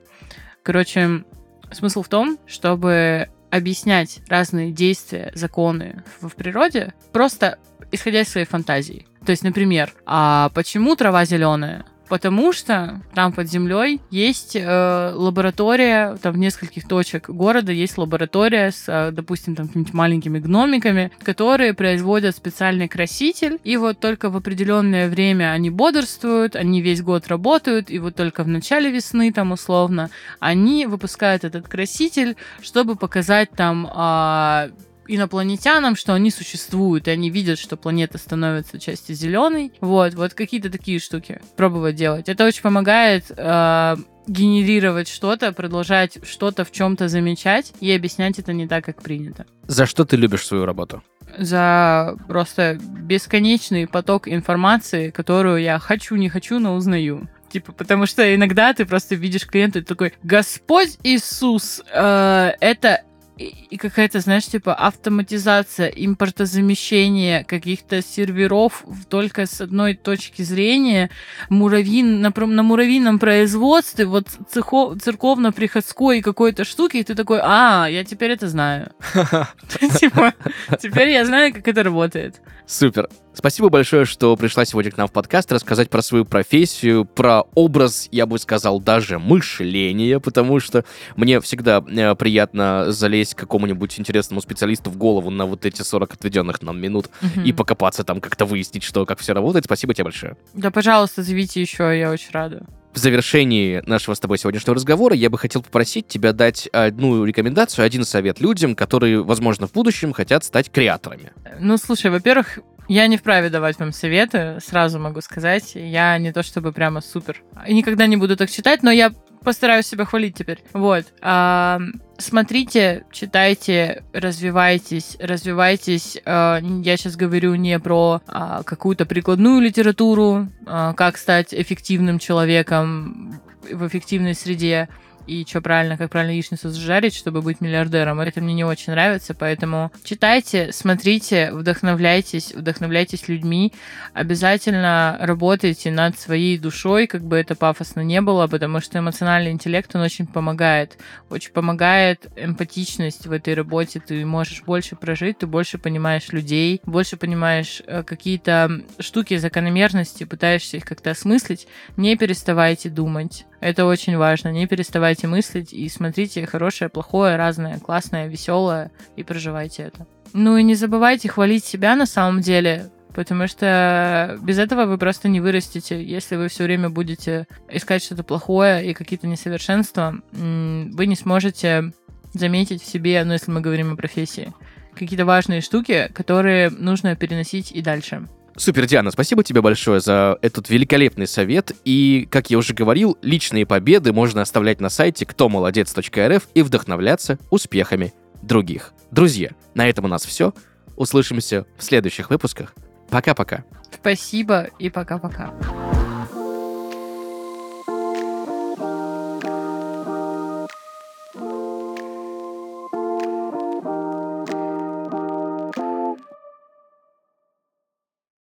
Короче, 0.63 1.23
смысл 1.71 2.03
в 2.03 2.09
том, 2.09 2.37
чтобы 2.45 3.29
объяснять 3.49 4.19
разные 4.27 4.71
действия, 4.71 5.31
законы 5.33 6.03
в, 6.21 6.29
природе, 6.35 6.93
просто 7.11 7.59
исходя 7.91 8.21
из 8.21 8.29
своей 8.29 8.45
фантазии. 8.45 9.07
То 9.25 9.31
есть, 9.31 9.43
например, 9.43 9.93
а 10.05 10.49
почему 10.53 10.95
трава 10.95 11.25
зеленая? 11.25 11.85
Потому 12.09 12.53
что 12.53 13.01
там 13.13 13.33
под 13.33 13.49
землей 13.49 14.01
есть 14.09 14.55
э, 14.55 15.11
лаборатория, 15.13 16.17
там 16.21 16.33
в 16.33 16.37
нескольких 16.37 16.87
точек 16.87 17.29
города 17.29 17.71
есть 17.71 17.97
лаборатория 17.97 18.71
с, 18.71 18.85
э, 18.87 19.11
допустим, 19.11 19.55
там 19.55 19.67
какими-нибудь 19.67 19.93
маленькими 19.93 20.39
гномиками, 20.39 21.11
которые 21.21 21.73
производят 21.73 22.35
специальный 22.35 22.87
краситель, 22.87 23.59
и 23.63 23.77
вот 23.77 23.99
только 23.99 24.29
в 24.29 24.37
определенное 24.37 25.09
время 25.09 25.51
они 25.51 25.69
бодрствуют, 25.69 26.55
они 26.55 26.81
весь 26.81 27.01
год 27.01 27.27
работают, 27.27 27.89
и 27.89 27.99
вот 27.99 28.15
только 28.15 28.43
в 28.43 28.47
начале 28.47 28.89
весны 28.89 29.31
там 29.33 29.51
условно 29.51 30.09
они 30.39 30.85
выпускают 30.85 31.43
этот 31.43 31.67
краситель, 31.67 32.37
чтобы 32.61 32.95
показать 32.95 33.51
там 33.51 33.85
э, 33.85 34.69
инопланетянам, 35.07 35.95
что 35.95 36.13
они 36.13 36.31
существуют, 36.31 37.07
и 37.07 37.11
они 37.11 37.29
видят, 37.29 37.59
что 37.59 37.77
планета 37.77 38.17
становится 38.17 38.79
частью 38.79 39.15
зеленой. 39.15 39.71
Вот, 39.81 40.13
вот 40.15 40.33
какие-то 40.33 40.69
такие 40.69 40.99
штуки 40.99 41.41
пробовать 41.55 41.95
делать. 41.95 42.29
Это 42.29 42.45
очень 42.45 42.61
помогает 42.61 43.25
э, 43.29 43.95
генерировать 44.27 45.07
что-то, 45.07 45.51
продолжать 45.51 46.19
что-то 46.23 46.65
в 46.65 46.71
чем-то 46.71 47.07
замечать 47.07 47.73
и 47.79 47.91
объяснять 47.91 48.39
это 48.39 48.53
не 48.53 48.67
так, 48.67 48.85
как 48.85 49.01
принято. 49.01 49.45
За 49.67 49.85
что 49.85 50.05
ты 50.05 50.17
любишь 50.17 50.45
свою 50.45 50.65
работу? 50.65 51.01
За 51.37 52.15
просто 52.27 52.77
бесконечный 52.81 53.87
поток 53.87 54.27
информации, 54.27 55.11
которую 55.11 55.61
я 55.61 55.79
хочу, 55.79 56.15
не 56.15 56.29
хочу, 56.29 56.59
но 56.59 56.75
узнаю. 56.75 57.27
Типа, 57.49 57.71
потому 57.71 58.05
что 58.05 58.35
иногда 58.35 58.73
ты 58.73 58.85
просто 58.85 59.15
видишь 59.15 59.47
клиента 59.47 59.79
и 59.79 59.81
такой, 59.81 60.13
Господь 60.23 60.97
Иисус, 61.03 61.81
э, 61.91 62.51
это 62.59 63.03
и 63.37 63.77
какая-то, 63.77 64.19
знаешь, 64.19 64.45
типа 64.45 64.73
автоматизация, 64.73 65.87
импортозамещение 65.87 67.43
каких-то 67.43 68.01
серверов 68.01 68.83
только 69.09 69.45
с 69.45 69.61
одной 69.61 69.95
точки 69.95 70.41
зрения, 70.41 71.09
муравьин, 71.49 72.21
на, 72.21 72.33
на 72.35 72.63
муравьином 72.63 73.19
производстве, 73.19 74.05
вот 74.05 74.27
церковно-приходской 74.51 76.21
какой-то 76.21 76.63
штуки, 76.65 76.97
и 76.97 77.03
ты 77.03 77.15
такой, 77.15 77.39
а, 77.41 77.87
я 77.87 78.03
теперь 78.03 78.31
это 78.31 78.47
знаю. 78.47 78.91
Типа, 79.99 80.33
теперь 80.81 81.09
я 81.09 81.25
знаю, 81.25 81.53
как 81.53 81.67
это 81.67 81.83
работает. 81.83 82.41
Супер. 82.65 83.09
Спасибо 83.37 83.69
большое, 83.69 84.05
что 84.05 84.35
пришла 84.35 84.65
сегодня 84.65 84.89
к 84.89 84.97
нам 84.97 85.07
в 85.07 85.11
подкаст 85.11 85.51
рассказать 85.51 85.91
про 85.91 86.01
свою 86.01 86.25
профессию, 86.25 87.05
про 87.05 87.43
образ, 87.53 88.09
я 88.11 88.25
бы 88.25 88.39
сказал, 88.39 88.79
даже 88.79 89.19
мышления, 89.19 90.19
потому 90.19 90.59
что 90.59 90.83
мне 91.15 91.39
всегда 91.39 91.83
э, 91.87 92.15
приятно 92.15 92.91
залезть 92.91 93.26
к 93.33 93.39
какому-нибудь 93.39 93.99
интересному 93.99 94.41
специалисту 94.41 94.89
в 94.89 94.97
голову 94.97 95.29
на 95.29 95.45
вот 95.45 95.65
эти 95.65 95.81
40 95.81 96.13
отведенных 96.13 96.61
нам 96.61 96.79
минут 96.79 97.09
Мгм. 97.21 97.43
и 97.43 97.51
покопаться 97.53 98.03
там, 98.03 98.21
как-то 98.21 98.45
выяснить, 98.45 98.83
что, 98.83 99.05
как 99.05 99.19
все 99.19 99.33
работает. 99.33 99.65
Спасибо 99.65 99.93
тебе 99.93 100.05
большое. 100.05 100.35
Да, 100.53 100.71
пожалуйста, 100.71 101.23
зовите 101.23 101.61
еще, 101.61 101.97
я 101.97 102.11
очень 102.11 102.31
рада. 102.31 102.65
В 102.93 102.99
завершении 102.99 103.83
нашего 103.85 104.15
с 104.15 104.19
тобой 104.19 104.37
сегодняшнего 104.39 104.73
разговора 104.75 105.13
я 105.15 105.29
бы 105.29 105.37
хотел 105.37 105.61
попросить 105.61 106.07
тебя 106.07 106.33
дать 106.33 106.67
одну 106.67 107.23
рекомендацию, 107.25 107.85
один 107.85 108.03
совет 108.05 108.39
людям, 108.39 108.75
которые, 108.75 109.21
возможно, 109.21 109.67
в 109.67 109.73
будущем 109.73 110.13
хотят 110.13 110.43
стать 110.43 110.71
креаторами. 110.71 111.31
Ну, 111.59 111.77
слушай, 111.77 112.09
во-первых, 112.09 112.59
я 112.87 113.07
не 113.07 113.17
вправе 113.17 113.49
давать 113.49 113.79
вам 113.79 113.91
советы, 113.91 114.59
сразу 114.65 114.99
могу 114.99 115.21
сказать. 115.21 115.73
Я 115.75 116.17
не 116.17 116.31
то 116.31 116.43
чтобы 116.43 116.71
прямо 116.71 117.01
супер. 117.01 117.43
Никогда 117.67 118.07
не 118.07 118.17
буду 118.17 118.37
так 118.37 118.49
читать, 118.49 118.83
но 118.83 118.91
я 118.91 119.11
постараюсь 119.43 119.87
себя 119.87 120.05
хвалить 120.05 120.35
теперь. 120.35 120.63
Вот. 120.73 121.05
А, 121.21 121.79
смотрите, 122.17 123.05
читайте, 123.11 124.03
развивайтесь, 124.13 125.17
развивайтесь. 125.19 126.17
А, 126.25 126.59
я 126.61 126.97
сейчас 126.97 127.15
говорю 127.15 127.55
не 127.55 127.79
про 127.79 128.21
а, 128.27 128.63
какую-то 128.63 129.05
прикладную 129.05 129.61
литературу, 129.61 130.47
а, 130.65 130.93
как 130.93 131.17
стать 131.17 131.53
эффективным 131.53 132.19
человеком 132.19 133.39
в 133.71 133.87
эффективной 133.87 134.33
среде 134.33 134.89
и 135.27 135.45
что 135.45 135.61
правильно, 135.61 135.97
как 135.97 136.09
правильно 136.09 136.31
яичницу 136.31 136.69
зажарить, 136.69 137.15
чтобы 137.15 137.41
быть 137.41 137.61
миллиардером. 137.61 138.19
Это 138.21 138.41
мне 138.41 138.53
не 138.53 138.63
очень 138.63 138.93
нравится, 138.93 139.33
поэтому 139.33 139.91
читайте, 140.03 140.71
смотрите, 140.71 141.51
вдохновляйтесь, 141.51 142.53
вдохновляйтесь 142.53 143.27
людьми, 143.27 143.73
обязательно 144.13 145.17
работайте 145.19 145.91
над 145.91 146.17
своей 146.17 146.57
душой, 146.57 147.07
как 147.07 147.23
бы 147.23 147.37
это 147.37 147.55
пафосно 147.55 148.01
не 148.01 148.21
было, 148.21 148.47
потому 148.47 148.79
что 148.79 148.99
эмоциональный 148.99 149.51
интеллект, 149.51 149.93
он 149.95 150.01
очень 150.01 150.25
помогает, 150.25 150.97
очень 151.29 151.51
помогает 151.51 152.27
эмпатичность 152.35 153.27
в 153.27 153.31
этой 153.31 153.53
работе, 153.53 153.99
ты 153.99 154.25
можешь 154.25 154.63
больше 154.63 154.95
прожить, 154.95 155.39
ты 155.39 155.47
больше 155.47 155.77
понимаешь 155.77 156.31
людей, 156.31 156.81
больше 156.85 157.17
понимаешь 157.17 157.81
э, 157.85 158.03
какие-то 158.03 158.81
штуки, 158.99 159.37
закономерности, 159.37 160.23
пытаешься 160.23 160.77
их 160.77 160.85
как-то 160.85 161.11
осмыслить, 161.11 161.67
не 161.97 162.15
переставайте 162.15 162.89
думать. 162.89 163.45
Это 163.59 163.85
очень 163.85 164.17
важно. 164.17 164.49
Не 164.49 164.67
переставайте 164.67 165.16
мыслить 165.25 165.73
и 165.73 165.89
смотрите 165.89 166.45
хорошее, 166.45 166.89
плохое, 166.89 167.37
разное, 167.37 167.79
классное, 167.79 168.27
веселое 168.27 168.91
и 169.15 169.23
проживайте 169.23 169.83
это. 169.83 170.05
Ну 170.33 170.57
и 170.57 170.63
не 170.63 170.75
забывайте 170.75 171.29
хвалить 171.29 171.65
себя 171.65 171.95
на 171.95 172.05
самом 172.05 172.41
деле, 172.41 172.91
потому 173.15 173.47
что 173.47 174.37
без 174.43 174.59
этого 174.59 174.85
вы 174.85 174.97
просто 174.97 175.29
не 175.29 175.39
вырастете. 175.39 176.03
Если 176.03 176.35
вы 176.35 176.49
все 176.49 176.65
время 176.65 176.89
будете 176.89 177.47
искать 177.69 178.03
что-то 178.03 178.23
плохое 178.23 178.87
и 178.87 178.93
какие-то 178.93 179.25
несовершенства, 179.25 180.15
вы 180.31 181.07
не 181.07 181.15
сможете 181.15 181.93
заметить 182.33 182.83
в 182.83 182.85
себе, 182.85 183.23
ну 183.23 183.33
если 183.33 183.49
мы 183.49 183.61
говорим 183.61 183.93
о 183.93 183.95
профессии, 183.95 184.53
какие-то 184.93 185.25
важные 185.25 185.61
штуки, 185.61 186.11
которые 186.13 186.69
нужно 186.69 187.15
переносить 187.15 187.71
и 187.71 187.81
дальше. 187.81 188.27
Супер, 188.57 188.87
Диана, 188.87 189.11
спасибо 189.11 189.43
тебе 189.43 189.61
большое 189.61 189.99
за 189.99 190.39
этот 190.41 190.69
великолепный 190.69 191.27
совет. 191.27 191.71
И, 191.85 192.27
как 192.31 192.49
я 192.49 192.57
уже 192.57 192.73
говорил, 192.73 193.15
личные 193.21 193.67
победы 193.67 194.11
можно 194.13 194.41
оставлять 194.41 194.81
на 194.81 194.89
сайте 194.89 195.27
ктомолодец.рф 195.27 196.47
и 196.55 196.61
вдохновляться 196.63 197.37
успехами 197.51 198.13
других. 198.41 198.93
Друзья, 199.11 199.51
на 199.75 199.87
этом 199.87 200.05
у 200.05 200.07
нас 200.07 200.25
все. 200.25 200.53
Услышимся 200.95 201.67
в 201.77 201.83
следующих 201.83 202.31
выпусках. 202.31 202.73
Пока-пока. 203.11 203.63
Спасибо 203.93 204.67
и 204.79 204.89
пока-пока. 204.89 205.53